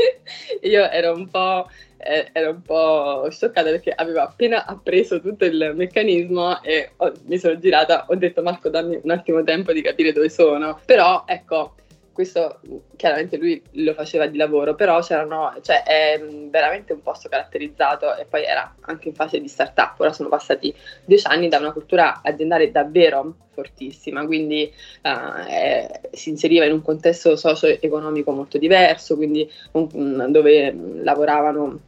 io 0.62 0.88
ero 0.88 1.12
un 1.12 1.28
po' 1.28 1.66
eh, 2.04 2.28
ero 2.32 2.50
un 2.50 2.62
po' 2.62 3.26
scioccata 3.30 3.70
perché 3.70 3.90
avevo 3.90 4.20
appena 4.20 4.66
appreso 4.66 5.20
tutto 5.20 5.44
il 5.44 5.72
meccanismo 5.74 6.62
e 6.62 6.90
ho, 6.96 7.12
mi 7.24 7.38
sono 7.38 7.58
girata, 7.58 8.06
ho 8.08 8.14
detto 8.14 8.42
Marco 8.42 8.68
dammi 8.68 9.00
un 9.02 9.10
attimo 9.10 9.42
tempo 9.42 9.72
di 9.72 9.82
capire 9.82 10.12
dove 10.12 10.28
sono, 10.28 10.80
però 10.84 11.24
ecco 11.26 11.74
questo 12.14 12.60
chiaramente 12.96 13.36
lui 13.36 13.60
lo 13.72 13.92
faceva 13.92 14.26
di 14.26 14.38
lavoro, 14.38 14.74
però 14.74 15.00
c'erano, 15.00 15.52
cioè 15.60 15.82
è 15.82 16.22
veramente 16.48 16.92
un 16.94 17.02
posto 17.02 17.28
caratterizzato 17.28 18.16
e 18.16 18.24
poi 18.24 18.44
era 18.44 18.74
anche 18.82 19.08
in 19.08 19.14
fase 19.14 19.40
di 19.40 19.48
startup, 19.48 19.98
ora 19.98 20.12
sono 20.12 20.28
passati 20.30 20.72
dieci 21.04 21.26
anni 21.26 21.48
da 21.48 21.58
una 21.58 21.72
cultura 21.72 22.20
aziendale 22.22 22.70
davvero 22.70 23.34
fortissima, 23.50 24.24
quindi 24.24 24.72
uh, 25.02 25.44
è, 25.46 26.00
si 26.12 26.30
inseriva 26.30 26.64
in 26.64 26.72
un 26.72 26.82
contesto 26.82 27.36
socio-economico 27.36 28.30
molto 28.30 28.58
diverso, 28.58 29.16
quindi 29.16 29.50
un, 29.72 30.26
dove 30.30 30.74
lavoravano 31.02 31.80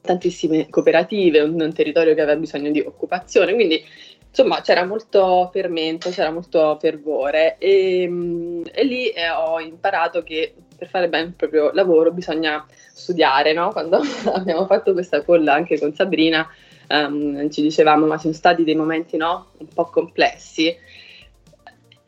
tantissime 0.00 0.68
cooperative, 0.68 1.40
un, 1.40 1.60
un 1.60 1.72
territorio 1.72 2.14
che 2.14 2.20
aveva 2.20 2.38
bisogno 2.38 2.70
di 2.70 2.80
occupazione, 2.80 3.54
quindi 3.54 3.84
insomma 4.28 4.60
c'era 4.60 4.84
molto 4.86 5.50
fermento, 5.52 6.10
c'era 6.10 6.30
molto 6.30 6.76
fervore. 6.80 7.56
E, 7.58 8.06
mm, 8.08 8.62
e 8.72 8.84
lì 8.84 9.08
eh, 9.08 9.30
ho 9.30 9.60
imparato 9.60 10.22
che 10.22 10.54
per 10.76 10.88
fare 10.88 11.08
bene 11.08 11.28
il 11.28 11.34
proprio 11.34 11.70
lavoro 11.72 12.12
bisogna 12.12 12.64
studiare, 12.92 13.52
no? 13.52 13.70
Quando 13.70 14.00
abbiamo 14.32 14.66
fatto 14.66 14.92
questa 14.92 15.22
call 15.22 15.46
anche 15.48 15.78
con 15.78 15.94
Sabrina, 15.94 16.48
um, 16.88 17.50
ci 17.50 17.60
dicevamo 17.62 18.06
ma 18.06 18.18
sono 18.18 18.32
stati 18.32 18.64
dei 18.64 18.74
momenti 18.74 19.16
no, 19.16 19.48
un 19.58 19.68
po' 19.68 19.86
complessi 19.86 20.74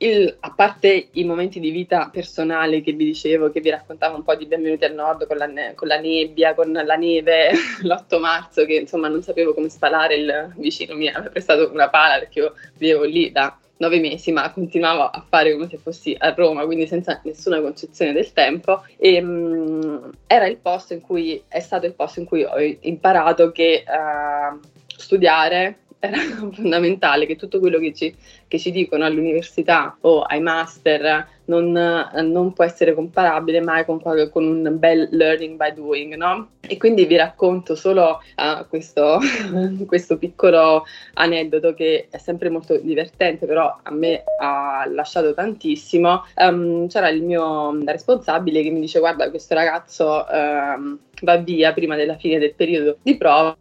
il, 0.02 0.36
a 0.40 0.52
parte 0.52 1.08
i 1.12 1.24
momenti 1.24 1.60
di 1.60 1.70
vita 1.70 2.08
personale 2.12 2.80
che 2.80 2.92
vi 2.92 3.04
dicevo, 3.04 3.50
che 3.50 3.60
vi 3.60 3.70
raccontavo 3.70 4.16
un 4.16 4.24
po' 4.24 4.34
di 4.34 4.46
Benvenuti 4.46 4.84
al 4.84 4.94
Nord 4.94 5.26
con 5.26 5.36
la, 5.36 5.48
con 5.74 5.86
la 5.86 5.98
nebbia, 5.98 6.54
con 6.54 6.72
la 6.72 6.96
neve, 6.96 7.50
l'8 7.82 8.18
marzo, 8.18 8.64
che 8.64 8.74
insomma 8.74 9.08
non 9.08 9.22
sapevo 9.22 9.54
come 9.54 9.68
spalare, 9.68 10.16
il 10.16 10.54
vicino 10.56 10.94
mi 10.94 11.08
aveva 11.08 11.30
prestato 11.30 11.70
una 11.72 11.88
pala 11.88 12.18
perché 12.18 12.40
io 12.40 12.54
vivevo 12.76 13.04
lì 13.04 13.30
da 13.30 13.56
nove 13.76 14.00
mesi, 14.00 14.32
ma 14.32 14.50
continuavo 14.52 15.02
a 15.02 15.24
fare 15.28 15.52
come 15.52 15.68
se 15.68 15.78
fossi 15.78 16.14
a 16.18 16.32
Roma, 16.34 16.64
quindi 16.64 16.86
senza 16.86 17.20
nessuna 17.24 17.60
concezione 17.60 18.12
del 18.12 18.32
tempo. 18.32 18.84
E 18.96 19.20
um, 19.20 20.10
era 20.26 20.46
il 20.46 20.58
posto 20.58 20.94
in 20.94 21.00
cui 21.00 21.42
è 21.48 21.60
stato 21.60 21.86
il 21.86 21.94
posto 21.94 22.20
in 22.20 22.26
cui 22.26 22.44
ho 22.44 22.58
imparato 22.80 23.50
che 23.50 23.84
uh, 23.86 24.58
studiare 24.96 25.78
era 26.02 26.18
fondamentale, 26.52 27.26
che 27.26 27.36
tutto 27.36 27.60
quello 27.60 27.78
che 27.78 27.94
ci, 27.94 28.14
che 28.52 28.58
ci 28.58 28.70
dicono 28.70 29.06
all'università 29.06 29.96
o 30.02 30.20
ai 30.20 30.42
master 30.42 31.26
non, 31.46 31.72
non, 31.72 32.52
può 32.52 32.64
essere 32.64 32.92
comparabile 32.92 33.62
mai 33.62 33.86
con, 33.86 33.98
con, 33.98 34.44
un 34.44 34.76
bel 34.78 35.08
learning 35.10 35.56
by 35.56 35.72
doing, 35.72 36.14
no? 36.16 36.50
E 36.60 36.76
quindi 36.76 37.06
vi 37.06 37.16
racconto 37.16 37.74
solo 37.74 38.20
uh, 38.36 38.68
questo, 38.68 39.18
questo, 39.86 40.18
piccolo 40.18 40.84
aneddoto 41.14 41.72
che 41.72 42.08
è 42.10 42.18
sempre 42.18 42.50
molto 42.50 42.76
divertente, 42.76 43.46
però 43.46 43.74
a 43.82 43.90
me 43.90 44.22
ha 44.38 44.84
lasciato 44.86 45.32
tantissimo. 45.32 46.24
Um, 46.36 46.88
c'era 46.88 47.08
il 47.08 47.22
mio 47.22 47.82
responsabile 47.86 48.62
che 48.62 48.70
mi 48.70 48.80
dice 48.80 48.98
guarda 48.98 49.30
questo 49.30 49.54
ragazzo... 49.54 50.26
Um, 50.30 50.98
va 51.22 51.36
via 51.36 51.72
prima 51.72 51.96
della 51.96 52.16
fine 52.16 52.38
del 52.38 52.54
periodo 52.54 52.98
di 53.02 53.16
prova, 53.16 53.56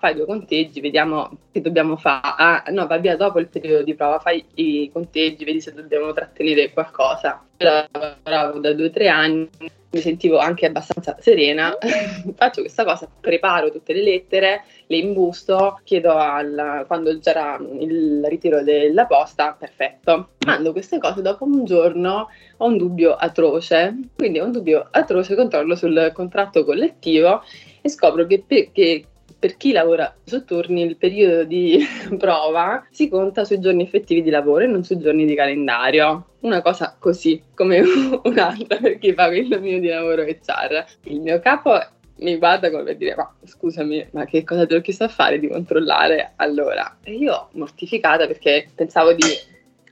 fai 0.00 0.14
due 0.14 0.24
conteggi, 0.24 0.80
vediamo 0.80 1.30
che 1.50 1.60
dobbiamo 1.60 1.96
fare. 1.96 2.20
Ah, 2.22 2.64
no, 2.70 2.86
va 2.86 2.98
via 2.98 3.16
dopo 3.16 3.38
il 3.38 3.48
periodo 3.48 3.82
di 3.82 3.94
prova, 3.94 4.18
fai 4.18 4.31
i 4.32 4.90
conteggi, 4.92 5.44
vedi 5.44 5.60
se 5.60 5.72
dobbiamo 5.72 6.12
trattenere 6.12 6.72
qualcosa. 6.72 7.44
Lavoravo 7.56 8.58
da 8.58 8.72
due 8.72 8.86
o 8.86 8.90
tre 8.90 9.08
anni, 9.08 9.48
mi 9.92 10.00
sentivo 10.00 10.38
anche 10.38 10.66
abbastanza 10.66 11.16
serena, 11.20 11.76
faccio 12.34 12.62
questa 12.62 12.84
cosa, 12.84 13.08
preparo 13.20 13.70
tutte 13.70 13.92
le 13.92 14.02
lettere, 14.02 14.64
le 14.86 14.96
imbusto, 14.96 15.80
chiedo 15.84 16.12
al, 16.14 16.84
quando 16.86 17.18
c'era 17.18 17.58
il 17.78 18.24
ritiro 18.26 18.62
della 18.62 19.06
posta, 19.06 19.54
perfetto. 19.58 20.30
Mando 20.46 20.72
queste 20.72 20.98
cose, 20.98 21.20
dopo 21.20 21.44
un 21.44 21.64
giorno 21.64 22.28
ho 22.56 22.66
un 22.66 22.78
dubbio 22.78 23.14
atroce, 23.14 23.94
quindi 24.16 24.40
ho 24.40 24.44
un 24.44 24.52
dubbio 24.52 24.88
atroce, 24.90 25.34
controllo 25.34 25.76
sul 25.76 26.10
contratto 26.14 26.64
collettivo 26.64 27.42
e 27.82 27.88
scopro 27.88 28.26
che, 28.26 28.44
che 28.46 29.06
per 29.42 29.56
chi 29.56 29.72
lavora 29.72 30.14
su 30.22 30.44
turni 30.44 30.82
il 30.82 30.96
periodo 30.96 31.42
di 31.42 31.84
prova 32.16 32.86
si 32.92 33.08
conta 33.08 33.42
sui 33.42 33.58
giorni 33.58 33.82
effettivi 33.82 34.22
di 34.22 34.30
lavoro 34.30 34.62
e 34.62 34.68
non 34.68 34.84
sui 34.84 35.00
giorni 35.00 35.24
di 35.24 35.34
calendario. 35.34 36.26
Una 36.42 36.62
cosa 36.62 36.94
così 36.96 37.42
come 37.52 37.82
un'altra 38.22 38.76
per 38.76 38.98
chi 39.00 39.12
fa 39.12 39.26
quello 39.26 39.58
mio 39.58 39.80
di 39.80 39.88
lavoro 39.88 40.22
HR. 40.22 40.84
Il 41.06 41.20
mio 41.20 41.40
capo 41.40 41.76
mi 42.18 42.36
guarda 42.36 42.70
come 42.70 42.96
dire 42.96 43.16
ma 43.16 43.34
scusami 43.42 44.10
ma 44.12 44.26
che 44.26 44.44
cosa 44.44 44.64
te 44.64 44.74
l'ho 44.74 44.80
chiesto 44.80 45.02
a 45.02 45.08
fare 45.08 45.40
di 45.40 45.48
controllare 45.48 46.34
allora 46.36 46.98
e 47.02 47.14
io 47.14 47.48
mortificata 47.54 48.28
perché 48.28 48.68
pensavo 48.72 49.12
di 49.12 49.24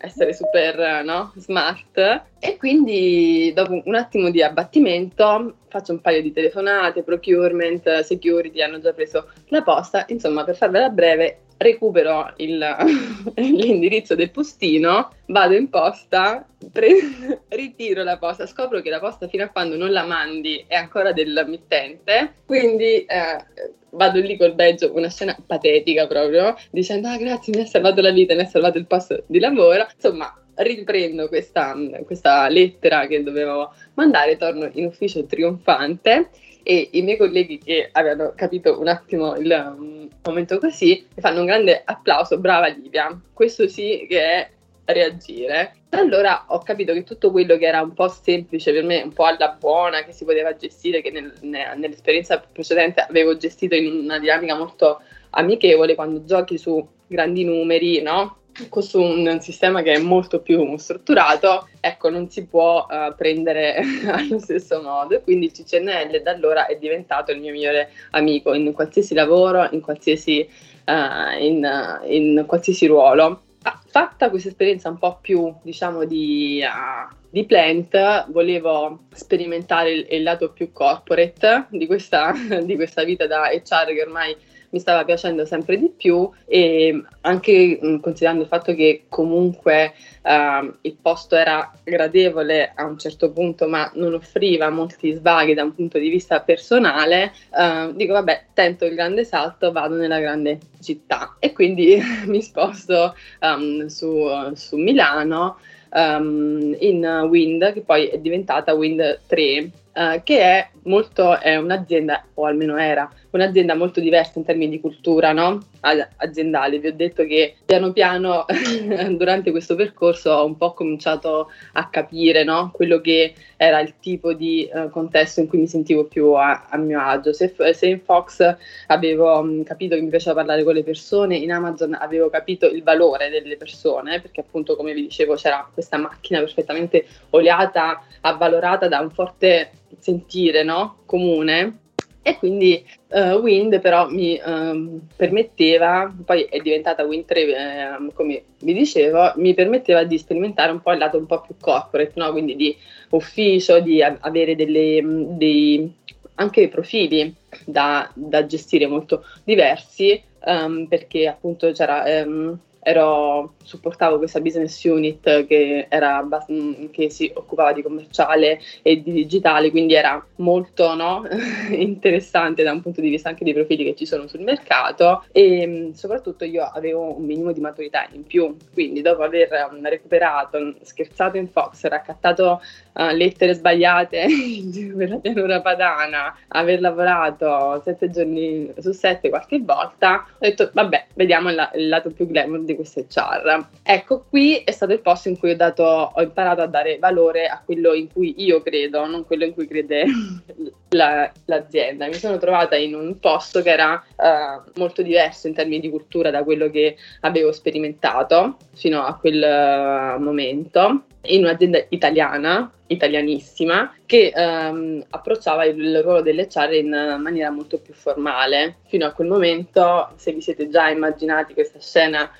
essere 0.00 0.32
super 0.32 1.04
no? 1.04 1.32
smart 1.36 2.24
e 2.38 2.56
quindi 2.56 3.52
dopo 3.54 3.80
un 3.84 3.94
attimo 3.94 4.30
di 4.30 4.42
abbattimento 4.42 5.56
faccio 5.68 5.92
un 5.92 6.00
paio 6.00 6.20
di 6.20 6.32
telefonate, 6.32 7.02
procurement, 7.02 8.00
security 8.00 8.60
hanno 8.60 8.80
già 8.80 8.92
preso 8.92 9.28
la 9.48 9.62
posta, 9.62 10.04
insomma 10.08 10.44
per 10.44 10.56
farvela 10.56 10.88
breve 10.88 11.42
recupero 11.56 12.32
il, 12.36 12.58
l'indirizzo 13.36 14.14
del 14.14 14.30
postino, 14.30 15.10
vado 15.26 15.54
in 15.54 15.68
posta, 15.68 16.46
pre- 16.72 17.40
ritiro 17.48 18.02
la 18.02 18.18
posta, 18.18 18.46
scopro 18.46 18.80
che 18.80 18.90
la 18.90 19.00
posta 19.00 19.28
fino 19.28 19.44
a 19.44 19.48
quando 19.48 19.76
non 19.76 19.92
la 19.92 20.04
mandi 20.04 20.64
è 20.66 20.74
ancora 20.74 21.12
del 21.12 21.44
mittente, 21.46 22.34
quindi 22.44 23.04
eh, 23.04 23.44
vado 23.90 24.20
lì 24.20 24.36
col 24.36 24.54
badge, 24.54 24.86
una 24.86 25.08
scena 25.08 25.36
patetica 25.46 26.06
proprio, 26.06 26.54
dicendo 26.70 27.08
ah 27.08 27.16
grazie 27.16 27.54
mi 27.54 27.62
ha 27.62 27.66
salvato 27.66 28.00
la 28.00 28.10
vita, 28.10 28.34
mi 28.34 28.42
ha 28.42 28.46
salvato 28.46 28.78
il 28.78 28.86
posto 28.86 29.24
di 29.26 29.38
lavoro, 29.38 29.86
insomma 29.94 30.34
riprendo 30.56 31.28
questa, 31.28 31.74
questa 32.04 32.48
lettera 32.48 33.06
che 33.06 33.22
dovevo 33.22 33.72
mandare, 33.94 34.36
torno 34.36 34.68
in 34.72 34.86
ufficio 34.86 35.24
trionfante 35.24 36.30
e 36.62 36.90
i 36.92 37.02
miei 37.02 37.16
colleghi 37.16 37.58
che 37.58 37.88
avevano 37.90 38.32
capito 38.36 38.78
un 38.78 38.88
attimo 38.88 39.34
il 39.36 39.74
um, 39.78 40.08
momento 40.22 40.58
così 40.58 41.06
mi 41.14 41.22
fanno 41.22 41.40
un 41.40 41.46
grande 41.46 41.80
applauso, 41.84 42.38
brava 42.38 42.68
Livia, 42.68 43.18
questo 43.32 43.66
sì 43.68 44.06
che 44.08 44.20
è 44.20 44.50
reagire. 44.92 45.74
Allora 45.90 46.44
ho 46.48 46.58
capito 46.58 46.92
che 46.92 47.02
tutto 47.02 47.30
quello 47.30 47.56
che 47.56 47.66
era 47.66 47.82
un 47.82 47.92
po' 47.94 48.08
semplice 48.08 48.72
per 48.72 48.84
me, 48.84 49.02
un 49.02 49.12
po' 49.12 49.24
alla 49.24 49.56
buona, 49.58 50.04
che 50.04 50.12
si 50.12 50.24
poteva 50.24 50.54
gestire, 50.54 51.02
che 51.02 51.10
nel, 51.10 51.32
ne, 51.40 51.74
nell'esperienza 51.76 52.38
precedente 52.38 53.00
avevo 53.00 53.36
gestito 53.36 53.74
in 53.74 53.92
una 53.92 54.18
dinamica 54.18 54.56
molto 54.56 55.00
amichevole, 55.30 55.94
quando 55.94 56.24
giochi 56.24 56.58
su 56.58 56.86
grandi 57.06 57.44
numeri, 57.44 58.02
no? 58.02 58.40
su 58.80 59.00
un 59.00 59.38
sistema 59.40 59.82
che 59.82 59.94
è 59.94 59.98
molto 59.98 60.40
più 60.40 60.76
strutturato, 60.76 61.68
ecco, 61.80 62.10
non 62.10 62.28
si 62.28 62.46
può 62.46 62.86
uh, 62.88 63.14
prendere 63.14 63.82
allo 64.10 64.38
stesso 64.38 64.82
modo. 64.82 65.16
E 65.16 65.22
quindi 65.22 65.46
il 65.46 65.52
CCNL 65.52 66.22
da 66.22 66.32
allora 66.32 66.66
è 66.66 66.76
diventato 66.76 67.32
il 67.32 67.40
mio 67.40 67.52
migliore 67.52 67.90
amico 68.10 68.52
in 68.54 68.72
qualsiasi 68.72 69.14
lavoro, 69.14 69.68
in 69.70 69.80
qualsiasi, 69.80 70.48
uh, 70.86 71.42
in, 71.42 71.64
uh, 71.64 72.10
in 72.10 72.44
qualsiasi 72.46 72.86
ruolo. 72.86 73.42
Ah, 73.62 73.78
fatta 73.86 74.30
questa 74.30 74.48
esperienza 74.48 74.88
un 74.88 74.98
po' 74.98 75.18
più, 75.20 75.54
diciamo, 75.62 76.04
di, 76.04 76.62
uh, 76.62 77.14
di 77.28 77.44
plant, 77.44 78.30
volevo 78.30 79.04
sperimentare 79.12 79.92
il, 79.92 80.06
il, 80.10 80.22
lato 80.22 80.50
più 80.52 80.72
corporate 80.72 81.66
di 81.68 81.86
questa, 81.86 82.32
di 82.64 82.74
questa 82.76 83.04
vita 83.04 83.26
da 83.26 83.48
HR 83.50 83.92
che 83.92 84.02
ormai 84.02 84.36
mi 84.70 84.78
stava 84.78 85.04
piacendo 85.04 85.44
sempre 85.44 85.76
di 85.76 85.90
più 85.90 86.30
e 86.46 87.02
anche 87.22 87.78
mh, 87.80 88.00
considerando 88.00 88.42
il 88.42 88.48
fatto 88.48 88.74
che 88.74 89.04
comunque 89.08 89.92
uh, 90.22 90.74
il 90.82 90.96
posto 91.00 91.36
era 91.36 91.72
gradevole 91.82 92.72
a 92.74 92.84
un 92.84 92.98
certo 92.98 93.32
punto 93.32 93.68
ma 93.68 93.90
non 93.94 94.14
offriva 94.14 94.70
molti 94.70 95.12
svaghi 95.12 95.54
da 95.54 95.64
un 95.64 95.74
punto 95.74 95.98
di 95.98 96.08
vista 96.08 96.40
personale, 96.40 97.32
uh, 97.50 97.92
dico 97.94 98.12
vabbè 98.12 98.46
tento 98.54 98.84
il 98.84 98.94
grande 98.94 99.24
salto, 99.24 99.72
vado 99.72 99.94
nella 99.94 100.20
grande 100.20 100.58
città 100.80 101.36
e 101.38 101.52
quindi 101.52 102.00
mi 102.26 102.42
sposto 102.42 103.14
um, 103.40 103.86
su, 103.86 104.26
su 104.54 104.76
Milano 104.76 105.56
um, 105.92 106.76
in 106.78 107.26
Wind, 107.28 107.72
che 107.72 107.80
poi 107.82 108.06
è 108.06 108.18
diventata 108.18 108.74
Wind 108.74 109.20
3, 109.26 109.70
uh, 109.94 110.22
che 110.22 110.40
è 110.40 110.68
molto, 110.84 111.38
è 111.38 111.56
un'azienda, 111.56 112.24
o 112.34 112.46
almeno 112.46 112.76
era, 112.76 113.10
un'azienda 113.30 113.74
molto 113.74 114.00
diversa 114.00 114.38
in 114.38 114.44
termini 114.44 114.70
di 114.70 114.80
cultura 114.80 115.32
no? 115.32 115.60
Aziendale. 115.80 116.78
Vi 116.78 116.88
ho 116.88 116.94
detto 116.94 117.24
che 117.24 117.56
piano 117.64 117.92
piano 117.92 118.44
durante 119.16 119.50
questo 119.50 119.74
percorso 119.74 120.30
ho 120.30 120.44
un 120.44 120.56
po' 120.56 120.72
cominciato 120.72 121.50
a 121.72 121.88
capire 121.88 122.44
no? 122.44 122.70
quello 122.72 123.00
che 123.00 123.34
era 123.56 123.80
il 123.80 123.94
tipo 124.00 124.32
di 124.32 124.68
uh, 124.72 124.90
contesto 124.90 125.40
in 125.40 125.48
cui 125.48 125.58
mi 125.58 125.66
sentivo 125.66 126.04
più 126.04 126.32
a, 126.32 126.66
a 126.68 126.76
mio 126.76 127.00
agio. 127.00 127.32
Se, 127.32 127.54
se, 127.72 127.86
in 127.86 128.00
Fox 128.00 128.56
avevo 128.86 129.38
um, 129.38 129.62
capito 129.62 129.94
che 129.94 130.02
mi 130.02 130.08
piaceva 130.08 130.36
parlare 130.36 130.64
con 130.64 130.74
le 130.74 130.84
persone, 130.84 131.36
in 131.36 131.52
Amazon 131.52 131.94
avevo 131.94 132.30
capito 132.30 132.66
il 132.66 132.82
valore 132.82 133.30
delle 133.30 133.56
persone, 133.56 134.20
perché 134.20 134.40
appunto 134.40 134.76
come 134.76 134.92
vi 134.92 135.02
dicevo 135.02 135.34
c'era 135.34 135.68
questa 135.72 135.96
macchina 135.96 136.40
perfettamente 136.40 137.06
oliata, 137.30 138.02
avvalorata 138.20 138.88
da 138.88 139.00
un 139.00 139.10
forte 139.10 139.72
sentire 139.98 140.62
no? 140.62 140.98
comune 141.06 141.88
e 142.22 142.36
quindi 142.36 142.84
uh, 143.08 143.38
Wind 143.38 143.80
però 143.80 144.08
mi 144.10 144.38
um, 144.44 145.00
permetteva, 145.16 146.14
poi 146.24 146.42
è 146.44 146.58
diventata 146.58 147.04
Wind 147.04 147.24
3 147.24 147.40
eh, 147.40 148.12
come 148.12 148.42
vi 148.60 148.74
dicevo, 148.74 149.32
mi 149.36 149.54
permetteva 149.54 150.04
di 150.04 150.18
sperimentare 150.18 150.70
un 150.70 150.80
po' 150.80 150.92
il 150.92 150.98
lato 150.98 151.16
un 151.16 151.26
po' 151.26 151.40
più 151.40 151.54
corporate, 151.58 152.12
no? 152.16 152.30
quindi 152.30 152.56
di 152.56 152.76
ufficio, 153.10 153.80
di 153.80 154.02
a- 154.02 154.18
avere 154.20 154.54
delle, 154.54 155.00
dei, 155.02 155.90
anche 156.34 156.60
dei 156.60 156.68
profili 156.68 157.34
da, 157.64 158.10
da, 158.14 158.44
gestire 158.44 158.86
molto 158.86 159.24
diversi, 159.42 160.22
um, 160.44 160.86
perché 160.86 161.26
appunto 161.26 161.72
c'era... 161.72 162.04
Um, 162.24 162.58
ero, 162.82 163.54
supportavo 163.62 164.18
questa 164.18 164.40
business 164.40 164.82
unit 164.84 165.46
che, 165.46 165.86
era, 165.88 166.22
mm, 166.22 166.86
che, 166.90 167.10
si 167.10 167.30
occupava 167.34 167.72
di 167.72 167.82
commerciale 167.82 168.60
e 168.82 169.02
di 169.02 169.12
digitale, 169.12 169.70
quindi 169.70 169.94
era 169.94 170.24
molto 170.36 170.94
no, 170.94 171.22
interessante 171.70 172.62
da 172.62 172.72
un 172.72 172.80
punto 172.80 173.00
di 173.00 173.10
vista 173.10 173.28
anche 173.28 173.44
dei 173.44 173.52
profili 173.52 173.84
che 173.84 173.94
ci 173.94 174.06
sono 174.06 174.26
sul 174.26 174.40
mercato. 174.40 175.24
E 175.32 175.66
mm, 175.66 175.90
soprattutto 175.92 176.44
io 176.44 176.64
avevo 176.64 177.16
un 177.18 177.24
minimo 177.24 177.52
di 177.52 177.60
maturità 177.60 178.06
in 178.12 178.24
più, 178.24 178.56
quindi 178.72 179.02
dopo 179.02 179.22
aver 179.22 179.70
mm, 179.72 179.84
recuperato, 179.84 180.74
scherzato 180.82 181.36
in 181.36 181.48
Fox, 181.48 181.84
raccattato 181.86 182.60
uh, 183.00 183.14
lettere 183.14 183.54
sbagliate 183.54 184.26
per 184.96 185.08
la 185.08 185.16
pianura 185.16 185.60
padana, 185.60 186.36
aver 186.48 186.80
lavorato 186.80 187.80
sette 187.82 188.10
giorni 188.10 188.70
su 188.78 188.92
sette 188.92 189.30
qualche 189.30 189.60
volta, 189.60 190.26
ho 190.34 190.38
detto 190.38 190.70
vabbè, 190.72 191.06
vediamo 191.14 191.50
il, 191.50 191.70
il 191.74 191.88
lato 191.88 192.10
più 192.10 192.26
glamour 192.26 192.60
di 192.60 192.74
queste 192.74 193.06
char. 193.08 193.68
Ecco, 193.82 194.24
qui 194.28 194.56
è 194.56 194.70
stato 194.70 194.92
il 194.92 195.00
posto 195.00 195.28
in 195.28 195.38
cui 195.38 195.50
ho, 195.50 195.56
dato, 195.56 195.82
ho 196.14 196.20
imparato 196.20 196.60
a 196.60 196.66
dare 196.66 196.98
valore 196.98 197.46
a 197.46 197.62
quello 197.64 197.94
in 197.94 198.12
cui 198.12 198.34
io 198.44 198.60
credo, 198.60 199.06
non 199.06 199.24
quello 199.24 199.44
in 199.44 199.54
cui 199.54 199.66
crede 199.66 200.04
la, 200.90 201.30
l'azienda. 201.46 202.06
Mi 202.06 202.14
sono 202.14 202.38
trovata 202.38 202.76
in 202.76 202.94
un 202.94 203.18
posto 203.18 203.62
che 203.62 203.70
era 203.70 204.02
uh, 204.16 204.70
molto 204.78 205.02
diverso 205.02 205.46
in 205.46 205.54
termini 205.54 205.80
di 205.80 205.90
cultura 205.90 206.30
da 206.30 206.42
quello 206.42 206.70
che 206.70 206.96
avevo 207.20 207.52
sperimentato 207.52 208.56
fino 208.74 209.02
a 209.02 209.16
quel 209.16 210.16
uh, 210.16 210.20
momento 210.22 211.04
in 211.24 211.44
un'azienda 211.44 211.84
italiana, 211.90 212.72
italianissima, 212.86 213.94
che 214.06 214.32
um, 214.34 215.04
approcciava 215.10 215.64
il 215.66 216.02
ruolo 216.02 216.22
delle 216.22 216.48
HR 216.50 216.72
in 216.72 217.18
maniera 217.20 217.50
molto 217.50 217.78
più 217.78 217.92
formale. 217.92 218.78
Fino 218.86 219.06
a 219.06 219.12
quel 219.12 219.28
momento, 219.28 220.12
se 220.16 220.32
vi 220.32 220.40
siete 220.40 220.70
già 220.70 220.88
immaginati 220.88 221.52
questa 221.52 221.78
scena 221.78 222.30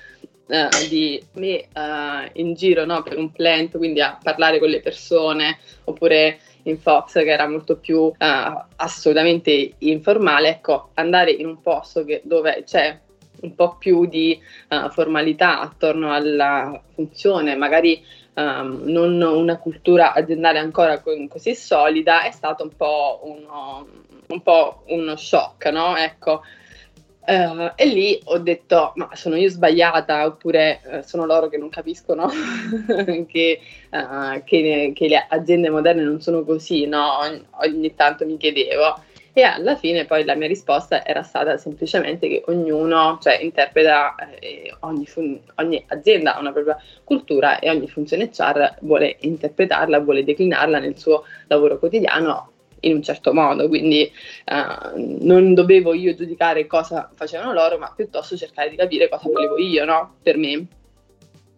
uh, 0.47 0.87
di 0.89 1.23
me 1.33 1.67
uh, 1.73 2.29
in 2.33 2.55
giro 2.55 2.85
no, 2.85 3.03
per 3.03 3.19
un 3.19 3.31
plant, 3.31 3.77
quindi 3.77 4.01
a 4.01 4.17
parlare 4.21 4.57
con 4.57 4.69
le 4.69 4.81
persone, 4.81 5.59
oppure 5.83 6.39
in 6.63 6.79
Fox 6.79 7.13
che 7.13 7.29
era 7.29 7.47
molto 7.47 7.77
più 7.77 7.99
uh, 7.99 8.13
assolutamente 8.75 9.73
informale, 9.79 10.49
ecco, 10.49 10.89
andare 10.95 11.31
in 11.31 11.47
un 11.47 11.61
posto 11.61 12.03
che, 12.03 12.21
dove 12.23 12.63
c'è 12.65 12.99
un 13.41 13.55
po' 13.55 13.75
più 13.77 14.05
di 14.05 14.39
uh, 14.69 14.89
formalità 14.89 15.59
attorno 15.61 16.13
alla 16.13 16.79
funzione, 16.93 17.55
magari 17.55 18.03
um, 18.33 18.81
non 18.85 19.21
una 19.21 19.57
cultura 19.57 20.13
aziendale 20.13 20.59
ancora 20.59 20.99
co- 20.99 21.27
così 21.27 21.55
solida, 21.55 22.23
è 22.23 22.31
stato 22.31 22.63
un 22.63 22.75
po' 22.75 23.19
uno, 23.23 23.87
un 24.27 24.41
po 24.41 24.83
uno 24.87 25.15
shock, 25.15 25.65
no? 25.67 25.95
Ecco, 25.97 26.43
Uh, 27.23 27.71
e 27.75 27.85
lì 27.85 28.19
ho 28.25 28.39
detto, 28.39 28.93
ma 28.95 29.09
sono 29.13 29.35
io 29.35 29.47
sbagliata 29.47 30.25
oppure 30.25 30.81
uh, 30.83 31.01
sono 31.01 31.27
loro 31.27 31.49
che 31.49 31.57
non 31.57 31.69
capiscono 31.69 32.27
che, 33.27 33.59
uh, 33.91 34.43
che, 34.43 34.91
che, 34.95 35.07
le 35.07 35.25
aziende 35.29 35.69
moderne 35.69 36.01
non 36.01 36.19
sono 36.19 36.43
così, 36.43 36.87
no? 36.87 37.19
ogni, 37.19 37.45
ogni, 37.61 37.93
tanto 37.93 38.25
mi 38.25 38.37
chiedevo. 38.37 39.09
E 39.33 39.43
alla 39.43 39.77
fine 39.77 40.05
poi 40.05 40.25
la 40.25 40.35
mia 40.35 40.47
risposta 40.47 41.05
era 41.05 41.21
stata 41.21 41.57
semplicemente 41.57 42.27
che 42.27 42.43
ognuno 42.47 43.17
cioè, 43.21 43.37
interpreta, 43.41 44.15
eh, 44.39 44.75
ogni, 44.79 45.05
fun- 45.05 45.39
ogni, 45.55 45.81
azienda 45.87 46.35
ha 46.35 46.39
una 46.39 46.51
propria 46.51 46.77
cultura 47.03 47.59
e 47.59 47.69
ogni 47.69 47.87
funzione 47.87 48.29
CHAR 48.29 48.79
vuole 48.81 49.15
interpretarla, 49.19 49.99
vuole 49.99 50.23
declinarla 50.23 50.79
nel 50.79 50.97
suo 50.97 51.23
lavoro 51.47 51.77
quotidiano 51.79 52.50
in 52.81 52.95
un 52.95 53.03
certo 53.03 53.33
modo, 53.33 53.67
quindi 53.67 54.11
uh, 54.45 55.25
non 55.25 55.53
dovevo 55.53 55.93
io 55.93 56.15
giudicare 56.15 56.67
cosa 56.67 57.09
facevano 57.13 57.53
loro, 57.53 57.77
ma 57.77 57.91
piuttosto 57.95 58.37
cercare 58.37 58.69
di 58.69 58.75
capire 58.75 59.09
cosa 59.09 59.29
volevo 59.29 59.57
io, 59.57 59.85
no? 59.85 60.15
Per 60.21 60.37
me. 60.37 60.67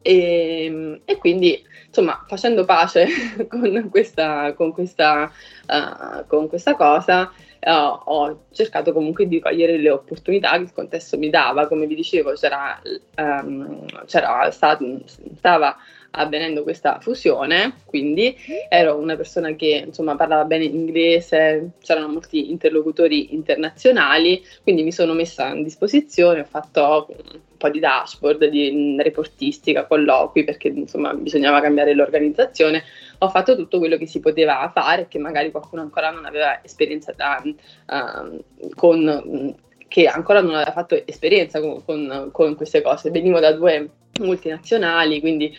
E, 0.02 1.02
e 1.06 1.18
quindi, 1.18 1.64
insomma, 1.88 2.26
facendo 2.28 2.66
pace 2.66 3.08
con 3.48 3.90
questa, 3.90 4.54
con 4.54 4.74
questa, 4.74 5.32
uh, 5.68 6.28
con 6.28 6.50
questa 6.50 6.76
cosa, 6.76 7.32
uh, 7.62 8.00
ho 8.04 8.46
cercato 8.52 8.92
comunque 8.92 9.28
di 9.28 9.40
cogliere 9.40 9.78
le 9.78 9.90
opportunità 9.90 10.52
che 10.58 10.64
il 10.64 10.74
contesto 10.74 11.18
mi 11.18 11.30
dava. 11.30 11.68
Come 11.68 11.88
vi 11.88 11.96
dicevo, 11.96 12.34
c'era, 12.34 12.82
um, 13.16 13.86
c'era 14.06 14.52
stato, 14.52 15.02
stava 15.38 15.76
avvenendo 16.16 16.64
questa 16.64 17.00
fusione, 17.00 17.78
quindi 17.86 18.36
ero 18.70 18.98
una 18.98 19.16
persona 19.16 19.56
che 19.56 19.84
insomma 19.88 20.16
parlava 20.16 20.46
bene 20.46 20.66
inglese, 20.66 21.72
c'erano 21.82 22.08
molti 22.10 22.52
interlocutori 22.52 23.34
internazionali, 23.34 24.44
quindi 24.62 24.84
mi 24.84 24.92
sono 24.92 25.14
messa 25.14 25.50
a 25.50 25.62
disposizione, 25.62 26.42
ho 26.42 26.46
fatto 26.46 27.08
un 27.10 27.58
po' 27.58 27.70
di 27.70 27.80
dashboard, 27.80 28.46
di 28.46 28.96
reportistica, 29.00 29.88
colloqui, 29.88 30.44
perché 30.44 30.68
insomma 30.68 31.14
bisognava 31.14 31.62
cambiare 31.62 31.94
l'organizzazione, 31.94 32.84
ho 33.20 33.30
fatto 33.30 33.56
tutto 33.56 33.80
quello 33.80 33.98
che 33.98 34.06
si 34.06 34.20
poteva 34.20 34.70
fare, 34.74 35.08
che 35.08 35.18
magari 35.18 35.50
qualcuno 35.50 35.82
ancora 35.82 36.12
non 36.12 36.26
aveva 36.26 36.64
esperienza 36.64 37.14
da, 37.14 37.42
uh, 37.44 38.70
con 38.76 39.56
che 39.88 40.08
ancora 40.08 40.42
non 40.42 40.56
aveva 40.56 40.72
fatto 40.72 41.00
esperienza 41.06 41.60
con, 41.60 41.84
con, 41.86 42.30
con, 42.32 42.56
queste 42.56 42.82
cose. 42.82 43.12
Venivo 43.12 43.40
da 43.40 43.52
due 43.52 43.90
multinazionali, 44.22 45.20
quindi 45.20 45.56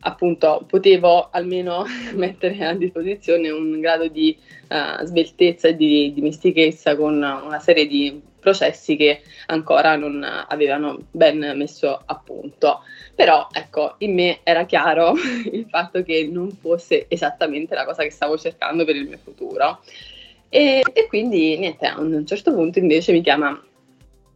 appunto 0.00 0.64
potevo 0.66 1.28
almeno 1.30 1.84
mettere 2.14 2.64
a 2.64 2.74
disposizione 2.74 3.50
un 3.50 3.80
grado 3.80 4.08
di 4.08 4.36
uh, 4.68 5.04
sveltezza 5.04 5.68
e 5.68 5.76
di 5.76 6.12
dimestichezza 6.14 6.96
con 6.96 7.14
una 7.14 7.58
serie 7.60 7.86
di 7.86 8.28
processi 8.40 8.96
che 8.96 9.20
ancora 9.46 9.96
non 9.96 10.24
avevano 10.24 10.98
ben 11.10 11.52
messo 11.56 12.02
a 12.04 12.16
punto. 12.16 12.80
Però 13.14 13.48
ecco, 13.52 13.96
in 13.98 14.14
me 14.14 14.40
era 14.42 14.64
chiaro 14.64 15.12
il 15.52 15.66
fatto 15.68 16.02
che 16.02 16.26
non 16.30 16.50
fosse 16.50 17.04
esattamente 17.08 17.74
la 17.74 17.84
cosa 17.84 18.02
che 18.02 18.10
stavo 18.10 18.38
cercando 18.38 18.84
per 18.84 18.96
il 18.96 19.06
mio 19.06 19.18
futuro. 19.22 19.80
E, 20.48 20.82
e 20.92 21.06
quindi 21.06 21.56
niente, 21.58 21.86
a 21.86 22.00
un 22.00 22.26
certo 22.26 22.52
punto 22.52 22.78
invece 22.78 23.12
mi 23.12 23.20
chiama 23.20 23.62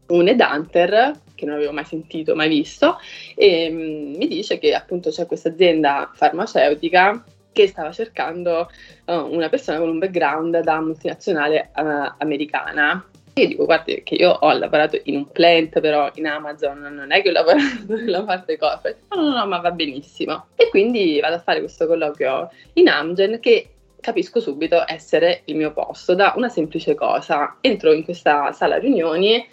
un 0.07 0.29
headhunter 0.29 1.23
che 1.35 1.45
non 1.45 1.57
avevo 1.57 1.73
mai 1.73 1.85
sentito, 1.85 2.35
mai 2.35 2.49
visto, 2.49 2.99
e 3.35 3.69
um, 3.71 4.17
mi 4.17 4.27
dice 4.29 4.59
che 4.59 4.75
appunto 4.75 5.11
c'è 5.11 5.27
questa 5.27 5.51
azienda 5.51 6.11
farmaceutica 6.15 7.25
che 7.53 7.69
stava 7.69 7.93
cercando 7.93 8.69
uh, 9.07 9.13
una 9.13 9.49
persona 9.49 9.79
con 9.79 9.89
un 9.89 9.99
background 9.99 10.61
da 10.61 10.81
multinazionale 10.81 11.71
uh, 11.75 12.15
americana. 12.19 13.05
Io 13.37 13.49
dico, 13.49 13.65
guarda, 13.65 13.93
che 14.05 14.15
io 14.15 14.31
ho 14.31 14.53
lavorato 14.53 15.01
in 15.05 15.17
un 15.17 15.31
plant, 15.31 15.81
però 15.81 16.09
in 16.15 16.27
Amazon 16.27 16.79
non 16.81 17.11
è 17.11 17.21
che 17.21 17.31
ho 17.31 17.33
lavorato 17.33 17.85
nella 17.95 18.23
parte 18.23 18.57
corporate. 18.57 18.99
No, 19.11 19.23
no, 19.23 19.37
no, 19.37 19.47
ma 19.47 19.59
va 19.59 19.73
benissimo. 19.73 20.47
E 20.55 20.69
quindi 20.69 21.19
vado 21.21 21.37
a 21.37 21.41
fare 21.41 21.61
questo 21.61 21.87
colloquio 21.87 22.51
in 22.75 22.89
Amgen 22.89 23.41
che 23.41 23.71
capisco 24.01 24.39
subito 24.39 24.85
essere 24.87 25.43
il 25.47 25.57
mio 25.57 25.73
posto 25.73 26.15
da 26.15 26.35
una 26.37 26.49
semplice 26.49 26.95
cosa. 26.95 27.57
Entro 27.61 27.93
in 27.93 28.05
questa 28.05 28.53
sala 28.53 28.79
riunioni 28.79 29.45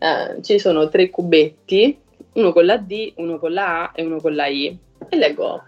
eh, 0.00 0.42
ci 0.42 0.58
sono 0.58 0.88
tre 0.88 1.10
cubetti, 1.10 1.96
uno 2.32 2.52
con 2.52 2.64
la 2.64 2.78
D, 2.78 3.12
uno 3.16 3.38
con 3.38 3.52
la 3.52 3.84
A 3.84 3.92
e 3.94 4.02
uno 4.02 4.18
con 4.18 4.34
la 4.34 4.46
I. 4.46 4.76
E 5.08 5.16
leggo, 5.16 5.62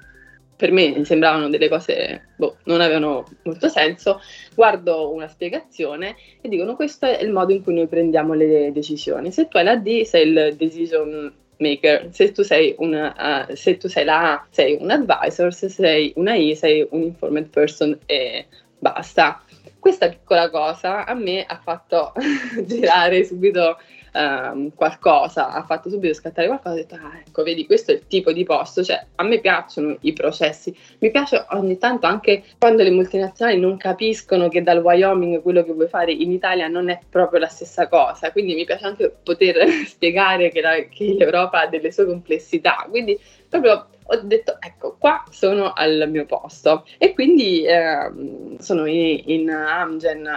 per 0.57 0.73
me 0.73 1.05
sembravano 1.05 1.49
delle 1.51 1.69
cose, 1.69 2.29
boh, 2.37 2.57
non 2.65 2.81
avevano 2.81 3.27
molto 3.43 3.69
senso. 3.69 4.21
Guardo 4.55 5.13
una 5.13 5.29
spiegazione 5.29 6.17
e 6.41 6.49
dicono 6.49 6.77
questo 6.77 7.07
è 7.07 7.23
il 7.23 7.31
modo 7.31 7.53
in 7.53 7.63
cui 7.63 7.75
noi 7.75 7.89
prendiamo 7.89 8.33
le 8.33 8.73
decisioni. 8.73 9.33
Se 9.33 9.49
tu 9.49 9.57
hai 9.59 9.65
la 9.65 9.77
D 9.77 10.03
sei 10.03 10.29
il 10.29 10.55
decision 10.57 11.33
maker, 11.59 12.09
se 12.13 12.33
tu 12.33 12.43
sei, 12.43 12.75
una, 12.79 13.49
uh, 13.49 13.55
se 13.55 13.77
tu 13.77 13.89
sei 13.89 14.05
la 14.05 14.33
A 14.33 14.47
sei 14.51 14.79
un 14.81 14.91
advisor, 14.91 15.53
se 15.53 15.69
sei 15.69 16.13
una 16.17 16.35
I 16.35 16.55
sei 16.57 16.87
un 16.91 17.03
informant 17.03 17.49
person 17.49 17.99
e 18.07 18.47
basta. 18.79 19.43
Questa 19.79 20.09
piccola 20.09 20.49
cosa 20.49 21.05
a 21.05 21.15
me 21.15 21.45
ha 21.45 21.61
fatto 21.61 22.13
girare 22.67 23.25
subito 23.25 23.79
um, 24.13 24.71
qualcosa, 24.75 25.51
ha 25.51 25.63
fatto 25.65 25.89
subito 25.89 26.15
scattare 26.15 26.47
qualcosa, 26.47 26.75
ho 26.75 26.79
detto, 26.79 26.95
ah, 26.95 27.21
ecco, 27.27 27.43
vedi, 27.43 27.67
questo 27.67 27.93
è 27.93 27.95
il 27.95 28.07
tipo 28.07 28.33
di 28.33 28.45
posto, 28.45 28.83
cioè 28.83 29.05
a 29.17 29.23
me 29.23 29.41
piacciono 29.41 29.97
i 30.01 30.13
processi, 30.13 30.77
mi 30.99 31.11
piace 31.11 31.45
ogni 31.51 31.79
tanto 31.79 32.07
anche 32.07 32.43
quando 32.59 32.83
le 32.83 32.91
multinazionali 32.91 33.59
non 33.59 33.77
capiscono 33.77 34.49
che 34.49 34.63
dal 34.63 34.83
Wyoming 34.83 35.43
quello 35.43 35.65
che 35.65 35.73
vuoi 35.73 35.89
fare 35.89 36.13
in 36.13 36.31
Italia 36.31 36.69
non 36.69 36.89
è 36.89 36.99
proprio 37.09 37.41
la 37.41 37.49
stessa 37.49 37.89
cosa, 37.89 38.33
quindi 38.33 38.55
mi 38.55 38.65
piace 38.65 38.87
anche 38.87 39.15
poter 39.23 39.69
spiegare 39.87 40.51
che, 40.51 40.61
la, 40.61 40.75
che 40.89 41.15
l'Europa 41.19 41.63
ha 41.63 41.67
delle 41.67 41.93
sue 41.93 42.07
complessità, 42.07 42.87
quindi 42.89 43.19
proprio 43.49 43.87
ho 44.05 44.21
detto 44.23 44.57
ecco 44.59 44.97
qua 44.99 45.25
sono 45.31 45.73
al 45.73 46.09
mio 46.11 46.27
posto. 46.27 46.85
E 46.99 47.15
quindi 47.15 47.65
eh, 47.65 48.11
sono 48.59 48.87
in, 48.87 49.23
in 49.27 49.51
Amgen 49.51 50.29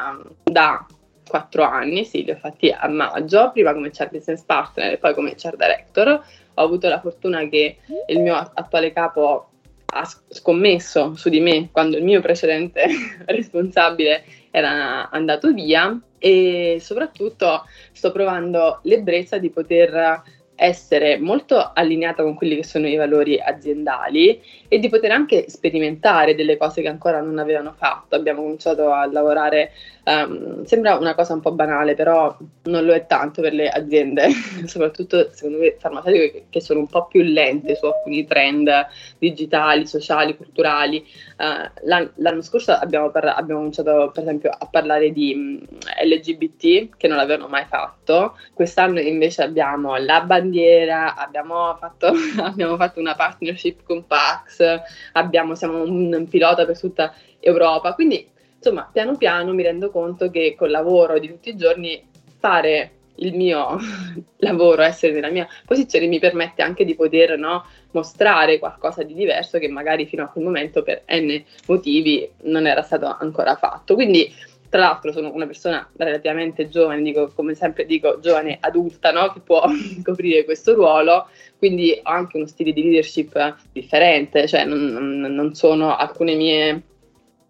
da 0.43 0.85
quattro 1.27 1.63
anni, 1.63 2.05
sì, 2.05 2.23
li 2.23 2.31
ho 2.31 2.35
fatti 2.35 2.69
a 2.69 2.87
maggio, 2.87 3.51
prima 3.51 3.73
come 3.73 3.89
HR 3.89 4.09
business 4.09 4.43
partner 4.43 4.93
e 4.93 4.97
poi 4.97 5.13
come 5.13 5.35
HR 5.37 5.55
director. 5.55 6.23
Ho 6.57 6.63
avuto 6.63 6.87
la 6.87 6.99
fortuna 6.99 7.47
che 7.47 7.77
il 8.07 8.21
mio 8.21 8.35
attuale 8.35 8.93
capo 8.93 9.49
ha 9.87 10.09
scommesso 10.29 11.15
su 11.15 11.29
di 11.29 11.39
me 11.39 11.69
quando 11.71 11.97
il 11.97 12.03
mio 12.03 12.19
precedente 12.19 12.85
responsabile 13.25 14.23
era 14.51 15.09
andato 15.09 15.53
via 15.53 15.97
e 16.17 16.77
soprattutto 16.79 17.63
sto 17.91 18.11
provando 18.11 18.79
l'ebbrezza 18.83 19.37
di 19.37 19.49
poter 19.49 20.23
essere 20.55 21.17
molto 21.17 21.71
allineata 21.73 22.23
con 22.23 22.33
quelli 22.33 22.55
che 22.55 22.63
sono 22.63 22.87
i 22.87 22.95
valori 22.95 23.39
aziendali 23.39 24.41
e 24.67 24.79
di 24.79 24.89
poter 24.89 25.11
anche 25.11 25.49
sperimentare 25.49 26.33
delle 26.33 26.57
cose 26.57 26.81
che 26.81 26.87
ancora 26.87 27.19
non 27.21 27.37
avevano 27.37 27.73
fatto. 27.77 28.15
Abbiamo 28.15 28.41
cominciato 28.41 28.91
a 28.91 29.05
lavorare, 29.05 29.71
um, 30.05 30.63
sembra 30.63 30.97
una 30.97 31.15
cosa 31.15 31.33
un 31.33 31.41
po' 31.41 31.51
banale, 31.51 31.95
però 31.95 32.35
non 32.63 32.85
lo 32.85 32.93
è 32.93 33.05
tanto 33.05 33.41
per 33.41 33.53
le 33.53 33.69
aziende, 33.69 34.27
soprattutto 34.65 35.29
secondo 35.31 35.59
me 35.59 35.75
farmaceutiche 35.77 36.45
che 36.49 36.61
sono 36.61 36.79
un 36.79 36.87
po' 36.87 37.07
più 37.07 37.21
lente 37.21 37.75
su 37.75 37.85
alcuni 37.85 38.25
trend 38.25 38.69
digitali, 39.17 39.87
sociali, 39.87 40.35
culturali. 40.35 41.05
Uh, 41.37 41.69
l'anno, 41.85 42.11
l'anno, 42.15 42.41
scorso 42.41 42.71
abbiamo, 42.71 43.09
parla- 43.09 43.35
abbiamo, 43.35 43.59
cominciato 43.59 44.11
per 44.13 44.23
esempio 44.23 44.51
a 44.57 44.67
parlare 44.67 45.11
di 45.11 45.33
um, 45.33 45.61
LGBT 46.03 46.95
che 46.95 47.07
non 47.07 47.17
l'avevano 47.17 47.47
mai 47.47 47.65
fatto, 47.65 48.37
quest'anno 48.53 48.99
invece 48.99 49.43
abbiamo 49.43 49.95
la 49.97 50.21
bandiera, 50.21 51.15
abbiamo 51.15 51.75
fatto, 51.79 52.13
abbiamo 52.41 52.75
fatto 52.77 52.99
una 52.99 53.15
partnership 53.15 53.83
con 53.83 54.05
Pax, 54.05 54.81
abbiamo, 55.13 55.55
siamo 55.55 55.81
un 55.81 56.27
pilota 56.29 56.65
per 56.65 56.79
tutta 56.79 57.13
Europa, 57.39 57.93
quindi 57.93 58.33
insomma 58.65 58.89
piano 58.91 59.15
piano 59.15 59.53
mi 59.53 59.61
rendo 59.61 59.91
conto 59.91 60.31
che 60.31 60.55
col 60.57 60.71
lavoro 60.71 61.19
di 61.19 61.27
tutti 61.27 61.49
i 61.49 61.55
giorni 61.55 62.03
fare 62.39 62.91
il 63.17 63.35
mio 63.35 63.77
lavoro, 64.37 64.81
essere 64.81 65.13
nella 65.13 65.29
mia 65.29 65.47
posizione 65.65 66.07
mi 66.07 66.19
permette 66.19 66.63
anche 66.63 66.83
di 66.83 66.95
poter 66.95 67.37
no, 67.37 67.63
mostrare 67.91 68.57
qualcosa 68.57 69.03
di 69.03 69.13
diverso 69.13 69.59
che 69.59 69.69
magari 69.69 70.07
fino 70.07 70.23
a 70.23 70.27
quel 70.27 70.43
momento 70.43 70.81
per 70.81 71.03
n 71.07 71.41
motivi 71.67 72.27
non 72.43 72.65
era 72.65 72.81
stato 72.81 73.05
ancora 73.05 73.55
fatto. 73.55 73.93
Quindi 73.93 74.33
tra 74.67 74.81
l'altro 74.81 75.13
sono 75.13 75.31
una 75.31 75.45
persona 75.45 75.87
relativamente 75.95 76.67
giovane, 76.67 77.01
dico, 77.01 77.31
come 77.33 77.53
sempre 77.53 77.85
dico, 77.85 78.19
giovane 78.19 78.57
adulta, 78.59 79.11
no? 79.11 79.31
che 79.31 79.39
può 79.39 79.63
coprire 80.03 80.43
questo 80.43 80.73
ruolo, 80.73 81.29
quindi 81.57 81.97
ho 82.03 82.09
anche 82.09 82.35
uno 82.35 82.47
stile 82.47 82.73
di 82.73 82.83
leadership 82.83 83.55
differente, 83.71 84.47
cioè 84.47 84.65
non, 84.65 84.81
non 85.19 85.53
sono 85.53 85.95
alcune 85.95 86.35
mie 86.35 86.81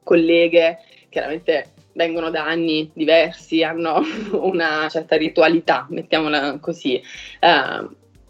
colleghe, 0.04 0.78
chiaramente 1.16 1.72
vengono 1.94 2.30
da 2.30 2.46
anni 2.46 2.92
diversi, 2.94 3.64
hanno 3.64 4.02
una 4.36 4.90
certa 4.90 5.16
ritualità, 5.16 5.88
mettiamola 5.90 6.58
così. 6.60 7.02
Uh, 7.40 7.90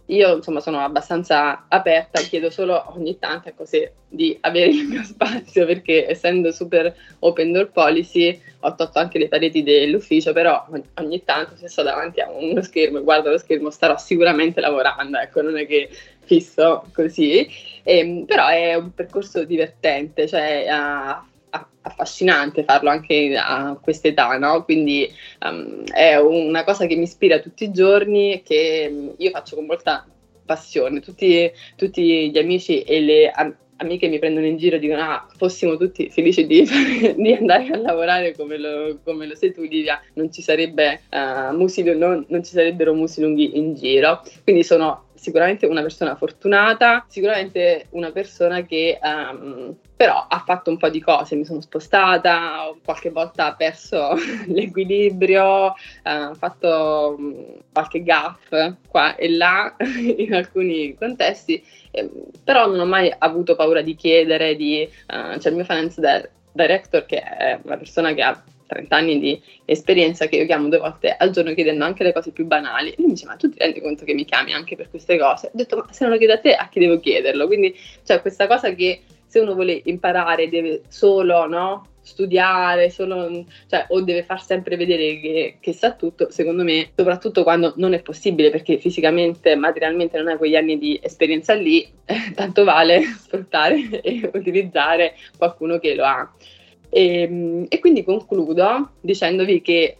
io 0.09 0.35
insomma 0.35 0.59
sono 0.59 0.81
abbastanza 0.81 1.65
aperta, 1.67 2.21
chiedo 2.21 2.51
solo 2.51 2.93
ogni 2.95 3.17
tanto 3.17 3.49
ecco, 3.49 3.65
se, 3.65 3.93
di 4.07 4.37
avere 4.41 4.69
il 4.69 4.85
mio 4.85 5.01
spazio 5.01 5.65
perché 5.65 6.07
essendo 6.07 6.51
super 6.51 6.95
open 7.17 7.53
door 7.53 7.71
policy 7.71 8.39
ho 8.59 8.75
tolto 8.75 8.99
anche 8.99 9.17
le 9.17 9.29
pareti 9.29 9.63
dell'ufficio, 9.63 10.31
però 10.31 10.67
ogni 10.97 11.23
tanto 11.23 11.55
se 11.55 11.67
sto 11.67 11.81
davanti 11.81 12.21
a 12.21 12.29
uno 12.29 12.61
schermo 12.61 12.99
e 12.99 13.01
guardo 13.01 13.31
lo 13.31 13.39
schermo 13.39 13.71
starò 13.71 13.97
sicuramente 13.97 14.61
lavorando, 14.61 15.17
ecco 15.17 15.41
non 15.41 15.57
è 15.57 15.65
che 15.65 15.89
fisso 16.19 16.85
così, 16.93 17.47
e, 17.81 17.97
ehm, 17.97 18.25
però 18.25 18.47
è 18.49 18.75
un 18.75 18.93
percorso 18.93 19.43
divertente, 19.43 20.27
cioè 20.27 20.67
uh, 20.69 21.33
affascinante 21.81 22.63
farlo 22.63 22.89
anche 22.89 23.35
a 23.37 23.77
questa 23.81 24.07
età, 24.07 24.37
no? 24.37 24.63
Quindi 24.63 25.09
um, 25.41 25.83
è 25.85 26.17
una 26.17 26.63
cosa 26.63 26.85
che 26.85 26.95
mi 26.95 27.03
ispira 27.03 27.39
tutti 27.39 27.63
i 27.63 27.71
giorni 27.71 28.33
e 28.33 28.41
che 28.43 29.13
io 29.15 29.29
faccio 29.29 29.55
con 29.55 29.65
molta 29.65 30.05
passione. 30.45 30.99
Tutti, 30.99 31.51
tutti 31.75 32.31
gli 32.31 32.37
amici 32.37 32.81
e 32.81 33.01
le 33.01 33.29
am- 33.29 33.55
amiche 33.77 34.07
mi 34.07 34.19
prendono 34.19 34.45
in 34.45 34.57
giro 34.57 34.77
e 34.77 34.79
dicono 34.79 35.01
ah, 35.01 35.27
fossimo 35.35 35.75
tutti 35.77 36.09
felici 36.09 36.45
di, 36.45 36.63
di 37.17 37.33
andare 37.33 37.67
a 37.67 37.77
lavorare 37.77 38.35
come 38.35 38.57
lo, 38.57 38.99
come 39.03 39.27
lo, 39.27 39.35
sei 39.35 39.53
tu 39.53 39.61
Livia, 39.63 40.01
non 40.13 40.31
ci, 40.31 40.41
sarebbe, 40.41 41.01
uh, 41.11 41.55
musi, 41.55 41.83
non, 41.83 42.25
non 42.27 42.43
ci 42.43 42.51
sarebbero 42.51 42.93
musi 42.93 43.21
lunghi 43.21 43.57
in 43.57 43.75
giro. 43.75 44.21
Quindi 44.43 44.63
sono 44.63 45.04
sicuramente 45.15 45.65
una 45.65 45.81
persona 45.81 46.15
fortunata, 46.15 47.05
sicuramente 47.07 47.87
una 47.91 48.11
persona 48.11 48.61
che 48.63 48.99
um, 49.01 49.75
però 49.95 50.25
ha 50.27 50.43
fatto 50.45 50.69
un 50.69 50.77
po' 50.77 50.89
di 50.89 51.01
cose, 51.01 51.35
mi 51.35 51.45
sono 51.45 51.61
spostata, 51.61 52.73
qualche 52.83 53.09
volta 53.09 53.45
ha 53.45 53.55
perso 53.55 54.13
l'equilibrio, 54.47 55.73
eh, 56.03 56.25
ho 56.25 56.33
fatto 56.33 57.15
um, 57.17 57.57
qualche 57.71 58.03
gaff 58.03 58.53
qua 58.89 59.15
e 59.15 59.29
là 59.29 59.75
in 59.79 60.33
alcuni 60.33 60.95
contesti, 60.95 61.63
eh, 61.91 62.09
però 62.43 62.67
non 62.67 62.79
ho 62.79 62.85
mai 62.85 63.13
avuto 63.17 63.55
paura 63.55 63.81
di 63.81 63.95
chiedere, 63.95 64.55
di, 64.55 64.87
uh, 65.07 65.37
c'è 65.37 65.49
il 65.49 65.55
mio 65.55 65.63
finance 65.63 66.29
director 66.51 67.05
che 67.05 67.21
è 67.21 67.59
una 67.63 67.77
persona 67.77 68.13
che 68.13 68.21
ha 68.21 68.43
30 68.67 68.95
anni 68.95 69.19
di 69.19 69.41
esperienza 69.65 70.27
che 70.27 70.37
io 70.37 70.45
chiamo 70.45 70.69
due 70.69 70.79
volte 70.79 71.15
al 71.17 71.29
giorno 71.31 71.53
chiedendo 71.53 71.85
anche 71.85 72.03
le 72.03 72.13
cose 72.13 72.31
più 72.31 72.45
banali. 72.45 72.89
E 72.89 72.95
lui 72.97 73.07
mi 73.07 73.13
dice: 73.13 73.25
Ma 73.25 73.35
tu 73.35 73.49
ti 73.49 73.57
rendi 73.59 73.81
conto 73.81 74.05
che 74.05 74.13
mi 74.13 74.25
chiami 74.25 74.53
anche 74.53 74.75
per 74.75 74.89
queste 74.89 75.17
cose? 75.17 75.47
Ho 75.47 75.51
detto: 75.53 75.77
Ma 75.77 75.87
se 75.91 76.03
non 76.03 76.13
lo 76.13 76.19
chiedo 76.19 76.33
a 76.33 76.39
te, 76.39 76.55
a 76.55 76.67
chi 76.69 76.79
devo 76.79 76.99
chiederlo? 76.99 77.47
Quindi 77.47 77.75
cioè, 78.03 78.21
questa 78.21 78.47
cosa 78.47 78.73
che 78.73 79.01
se 79.27 79.39
uno 79.39 79.53
vuole 79.53 79.81
imparare 79.85 80.47
deve 80.47 80.83
solo 80.87 81.45
no, 81.47 81.85
studiare, 82.05 82.89
solo, 82.89 83.45
cioè, 83.67 83.85
o 83.89 84.01
deve 84.01 84.23
far 84.23 84.41
sempre 84.41 84.77
vedere 84.77 85.19
che, 85.19 85.57
che, 85.59 85.73
sa 85.73 85.93
tutto, 85.93 86.29
secondo 86.29 86.63
me, 86.63 86.91
soprattutto 86.95 87.43
quando 87.43 87.73
non 87.77 87.93
è 87.93 88.01
possibile 88.01 88.51
perché 88.51 88.77
fisicamente, 88.77 89.55
materialmente 89.55 90.17
non 90.17 90.27
hai 90.27 90.37
quegli 90.37 90.55
anni 90.55 90.77
di 90.77 90.99
esperienza 91.01 91.53
lì, 91.53 91.85
tanto 92.35 92.63
vale 92.63 93.01
sfruttare 93.19 94.01
e 94.01 94.29
utilizzare 94.33 95.15
qualcuno 95.37 95.79
che 95.79 95.95
lo 95.95 96.05
ha. 96.05 96.31
E, 96.95 97.21
ehm, 97.23 97.65
e 97.67 97.79
quindi 97.79 98.05
concludo 98.05 98.91
dicendovi 99.01 99.61
che 99.61 99.97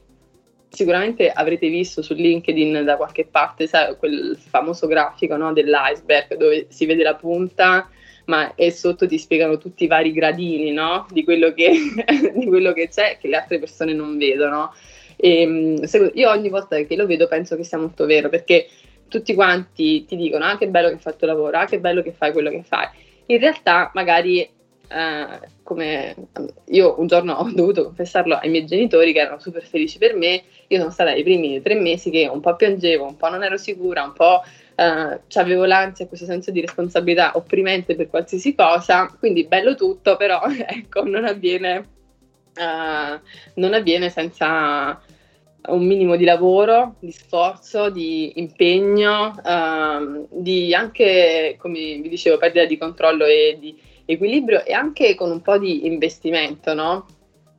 sicuramente 0.70 1.30
avrete 1.30 1.68
visto 1.68 2.02
su 2.02 2.14
LinkedIn 2.14 2.86
da 2.86 2.96
qualche 2.96 3.26
parte 3.26 3.68
sai, 3.68 3.98
quel 3.98 4.38
famoso 4.38 4.88
grafico 4.88 5.36
no, 5.36 5.52
dell'iceberg 5.52 6.38
dove 6.38 6.68
si 6.70 6.86
vede 6.86 7.04
la 7.04 7.16
punta 7.16 7.90
ma 8.26 8.56
e 8.56 8.72
sotto 8.72 9.08
ti 9.08 9.18
spiegano 9.18 9.58
tutti 9.58 9.84
i 9.84 9.88
vari 9.88 10.14
gradini 10.14 10.72
no? 10.72 11.06
di, 11.12 11.26
quello 11.26 11.54
che, 11.54 11.70
di, 12.34 12.46
quello 12.46 12.72
che, 12.72 12.88
c'è 12.88 13.18
che 13.20 13.28
le 13.28 13.36
altre 13.36 13.60
persone 13.60 13.94
non 13.94 14.18
vedono. 14.18 14.74
E, 15.18 15.42
ehm, 15.42 16.12
io 16.14 16.30
ogni 16.30 16.50
volta 16.50 16.82
che 16.82 16.96
lo 16.96 17.06
vedo 17.06 17.28
penso 17.28 17.58
che 17.58 17.64
sia 17.66 17.78
molto 17.78 18.06
vero 18.06 18.30
perché 18.30 18.68
tutti 19.10 19.34
quanti 19.34 20.06
ti 20.06 20.16
dicono 20.16 20.46
ah 20.46 20.58
che 20.58 20.68
bello 20.68 20.88
che 20.88 20.96
hai 20.96 21.00
fatto 21.00 21.26
il 21.26 21.32
lavoro, 21.32 21.58
ah 21.58 21.66
che 21.66 21.80
bello 21.80 22.02
che 22.02 22.14
fai 22.14 22.32
quello 22.32 22.50
che 22.50 22.64
fai. 22.64 22.88
In 23.28 23.40
realtà 23.40 23.92
magari 23.94 24.50
eh, 24.88 25.40
come 25.64 26.16
io 26.66 27.00
un 27.00 27.08
giorno 27.08 27.34
ho 27.34 27.52
dovuto 27.52 27.84
confessarlo 27.84 28.36
ai 28.36 28.50
miei 28.50 28.66
genitori 28.66 29.14
che 29.14 29.20
erano 29.20 29.40
super 29.40 29.64
felici 29.64 29.98
per 29.98 30.16
me, 30.16 30.44
io 30.68 30.78
sono 30.80 30.92
stata 30.92 31.14
i 31.14 31.24
primi 31.24 31.62
tre 31.62 31.76
mesi 31.76 32.10
che 32.10 32.28
un 32.28 32.40
po' 32.40 32.56
piangevo, 32.56 33.06
un 33.06 33.18
po' 33.18 33.30
non 33.30 33.44
ero 33.44 33.58
sicura, 33.58 34.04
un 34.04 34.14
po' 34.14 34.42
uh, 34.76 35.20
avevo 35.34 35.66
l'ansia, 35.66 36.08
questo 36.08 36.26
senso 36.26 36.52
di 36.52 36.62
responsabilità 36.62 37.32
opprimente 37.36 37.96
per 37.96 38.10
qualsiasi 38.10 38.56
cosa, 38.56 39.14
quindi 39.20 39.46
bello 39.46 39.76
tutto, 39.76 40.16
però 40.18 40.42
ecco, 40.68 41.04
non 41.04 41.26
avviene, 41.26 41.78
uh, 42.56 43.20
non 43.56 43.74
avviene 43.74 44.10
senza 44.10 45.02
un 45.68 45.86
minimo 45.86 46.16
di 46.16 46.26
lavoro, 46.26 46.96
di 47.00 47.12
sforzo, 47.12 47.90
di 47.90 48.34
impegno, 48.40 49.34
uh, 49.44 50.28
di 50.30 50.74
anche, 50.74 51.56
come 51.58 52.00
vi 52.02 52.10
dicevo, 52.10 52.38
perdita 52.38 52.66
di 52.66 52.78
controllo 52.78 53.26
e 53.26 53.58
di 53.60 53.76
equilibrio 54.06 54.64
e 54.64 54.74
anche 54.74 55.16
con 55.16 55.32
un 55.32 55.42
po' 55.42 55.58
di 55.58 55.86
investimento, 55.86 56.74
no? 56.74 57.06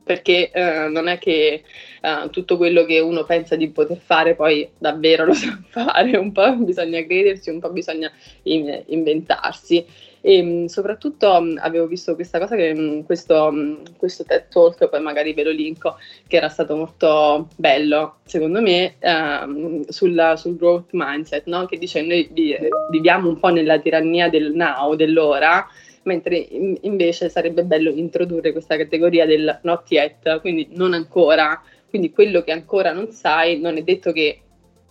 perché 0.07 0.49
eh, 0.51 0.87
non 0.87 1.07
è 1.07 1.19
che 1.19 1.63
eh, 2.01 2.29
tutto 2.31 2.57
quello 2.57 2.85
che 2.85 2.99
uno 2.99 3.25
pensa 3.25 3.55
di 3.55 3.67
poter 3.69 3.97
fare 3.97 4.33
poi 4.33 4.67
davvero 4.79 5.25
lo 5.27 5.33
sa 5.33 5.59
fare, 5.67 6.17
un 6.17 6.31
po' 6.31 6.55
bisogna 6.55 7.03
crederci, 7.03 7.51
un 7.51 7.59
po' 7.59 7.69
bisogna 7.69 8.09
in- 8.43 8.83
inventarsi. 8.87 9.85
E 10.21 10.41
mh, 10.41 10.65
soprattutto 10.65 11.39
mh, 11.39 11.59
avevo 11.61 11.85
visto 11.85 12.15
questa 12.15 12.39
cosa 12.39 12.55
che 12.55 12.73
mh, 12.73 13.03
questo, 13.03 13.53
questo 13.97 14.23
TED 14.23 14.47
Talk, 14.49 14.87
poi 14.87 15.01
magari 15.01 15.33
ve 15.33 15.43
lo 15.43 15.51
linko, 15.51 15.97
che 16.25 16.37
era 16.37 16.49
stato 16.49 16.75
molto 16.75 17.49
bello, 17.55 18.15
secondo 18.23 18.61
me, 18.61 18.95
ehm, 18.99 19.85
sulla, 19.89 20.35
sul 20.37 20.55
growth 20.55 20.89
mindset, 20.93 21.45
no? 21.45 21.65
che 21.65 21.77
dice 21.77 22.01
noi 22.01 22.29
viviamo 22.89 23.27
un 23.27 23.37
po' 23.39 23.49
nella 23.49 23.77
tirannia 23.77 24.29
del 24.29 24.53
now, 24.53 24.95
dell'ora, 24.95 25.67
mentre 26.07 26.37
in, 26.37 26.75
invece 26.81 27.29
sarebbe 27.29 27.63
bello 27.63 27.91
introdurre 27.91 28.53
questa 28.53 28.77
categoria 28.77 29.25
del 29.25 29.59
not 29.63 29.91
yet, 29.91 30.39
quindi 30.39 30.69
non 30.71 30.93
ancora, 30.93 31.61
quindi 31.89 32.11
quello 32.11 32.41
che 32.41 32.51
ancora 32.51 32.91
non 32.91 33.11
sai 33.11 33.59
non 33.59 33.77
è 33.77 33.83
detto 33.83 34.11
che 34.11 34.39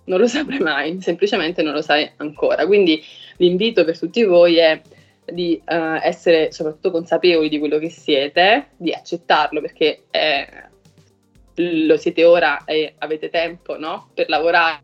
non 0.05 0.21
lo 0.21 0.29
saprai 0.29 0.61
mai, 0.61 1.01
semplicemente 1.01 1.63
non 1.63 1.73
lo 1.73 1.83
sai 1.83 2.09
ancora. 2.19 2.67
Quindi 2.67 3.03
l'invito 3.39 3.85
per 3.85 3.99
tutti 3.99 4.23
voi 4.23 4.59
è 4.59 4.81
di 5.25 5.61
uh, 5.67 5.99
essere 6.03 6.53
soprattutto 6.53 6.93
consapevoli 6.93 7.49
di 7.49 7.59
quello 7.59 7.79
che 7.79 7.91
siete, 7.91 8.69
di 8.77 8.93
accettarlo 8.93 9.61
perché 9.61 10.05
è, 10.11 10.47
lo 11.55 11.97
siete 11.97 12.25
ora 12.25 12.65
e 12.65 12.95
avete 12.99 13.31
tempo 13.31 13.79
no? 13.79 14.11
per 14.15 14.29
lavorare 14.29 14.83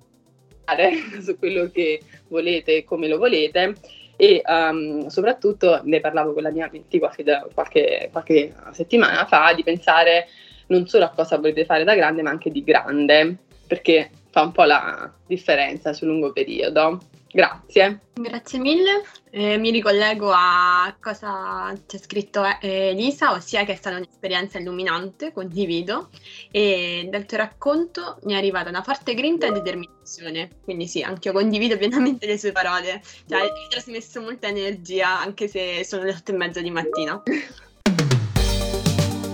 su 1.22 1.38
quello 1.38 1.70
che 1.70 2.00
volete 2.28 2.78
e 2.78 2.84
come 2.84 3.06
lo 3.06 3.18
volete 3.18 3.74
e 4.16 4.42
um, 4.46 5.06
soprattutto 5.08 5.80
ne 5.84 6.00
parlavo 6.00 6.32
con 6.32 6.42
la 6.42 6.50
mia 6.50 6.68
mentì 6.70 6.98
qualche, 6.98 7.24
qualche, 7.54 8.08
qualche 8.12 8.54
settimana 8.72 9.24
fa 9.26 9.52
di 9.54 9.62
pensare 9.62 10.28
non 10.66 10.86
solo 10.86 11.04
a 11.04 11.10
cosa 11.10 11.36
volete 11.36 11.64
fare 11.64 11.84
da 11.84 11.94
grande 11.94 12.22
ma 12.22 12.30
anche 12.30 12.50
di 12.50 12.62
grande 12.62 13.36
perché 13.66 14.10
fa 14.30 14.42
un 14.42 14.52
po' 14.52 14.64
la 14.64 15.12
differenza 15.26 15.92
sul 15.92 16.08
lungo 16.08 16.32
periodo 16.32 17.00
Grazie. 17.32 18.00
Grazie 18.12 18.58
mille. 18.58 19.02
Eh, 19.30 19.56
mi 19.56 19.70
ricollego 19.70 20.30
a 20.30 20.94
cosa 21.00 21.72
c'è 21.86 21.96
scritto 21.96 22.44
eh, 22.60 22.90
Elisa, 22.90 23.32
ossia 23.32 23.64
che 23.64 23.72
è 23.72 23.74
stata 23.76 23.96
un'esperienza 23.96 24.58
illuminante, 24.58 25.32
condivido, 25.32 26.10
e 26.50 27.08
dal 27.10 27.24
tuo 27.24 27.38
racconto 27.38 28.18
mi 28.24 28.34
è 28.34 28.36
arrivata 28.36 28.68
una 28.68 28.82
forte 28.82 29.14
grinta 29.14 29.46
e 29.46 29.52
determinazione. 29.52 30.50
Quindi 30.62 30.86
sì, 30.86 31.00
anche 31.00 31.28
io 31.28 31.34
condivido 31.34 31.78
pienamente 31.78 32.26
le 32.26 32.36
sue 32.36 32.52
parole. 32.52 33.02
Cioè, 33.26 33.40
hai 33.40 33.48
trasmesso 33.70 34.20
molta 34.20 34.48
energia, 34.48 35.18
anche 35.18 35.48
se 35.48 35.84
sono 35.84 36.02
le 36.04 36.10
otto 36.10 36.32
e 36.32 36.34
mezza 36.34 36.60
di 36.60 36.70
mattina. 36.70 37.22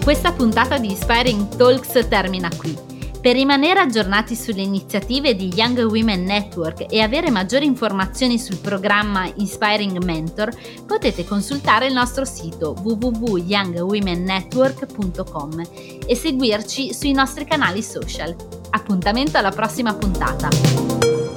Questa 0.04 0.32
puntata 0.32 0.78
di 0.78 0.90
Inspiring 0.90 1.56
Talks 1.56 2.06
termina 2.08 2.48
qui. 2.56 2.97
Per 3.28 3.36
rimanere 3.36 3.80
aggiornati 3.80 4.34
sulle 4.34 4.62
iniziative 4.62 5.36
di 5.36 5.52
Young 5.54 5.80
Women 5.80 6.24
Network 6.24 6.86
e 6.88 7.02
avere 7.02 7.28
maggiori 7.28 7.66
informazioni 7.66 8.38
sul 8.38 8.56
programma 8.56 9.30
Inspiring 9.34 10.02
Mentor, 10.02 10.50
potete 10.86 11.26
consultare 11.26 11.88
il 11.88 11.92
nostro 11.92 12.24
sito 12.24 12.74
www.youngwomennetwork.com 12.82 15.62
e 16.06 16.16
seguirci 16.16 16.94
sui 16.94 17.12
nostri 17.12 17.44
canali 17.44 17.82
social. 17.82 18.34
Appuntamento 18.70 19.36
alla 19.36 19.50
prossima 19.50 19.92
puntata! 19.92 21.27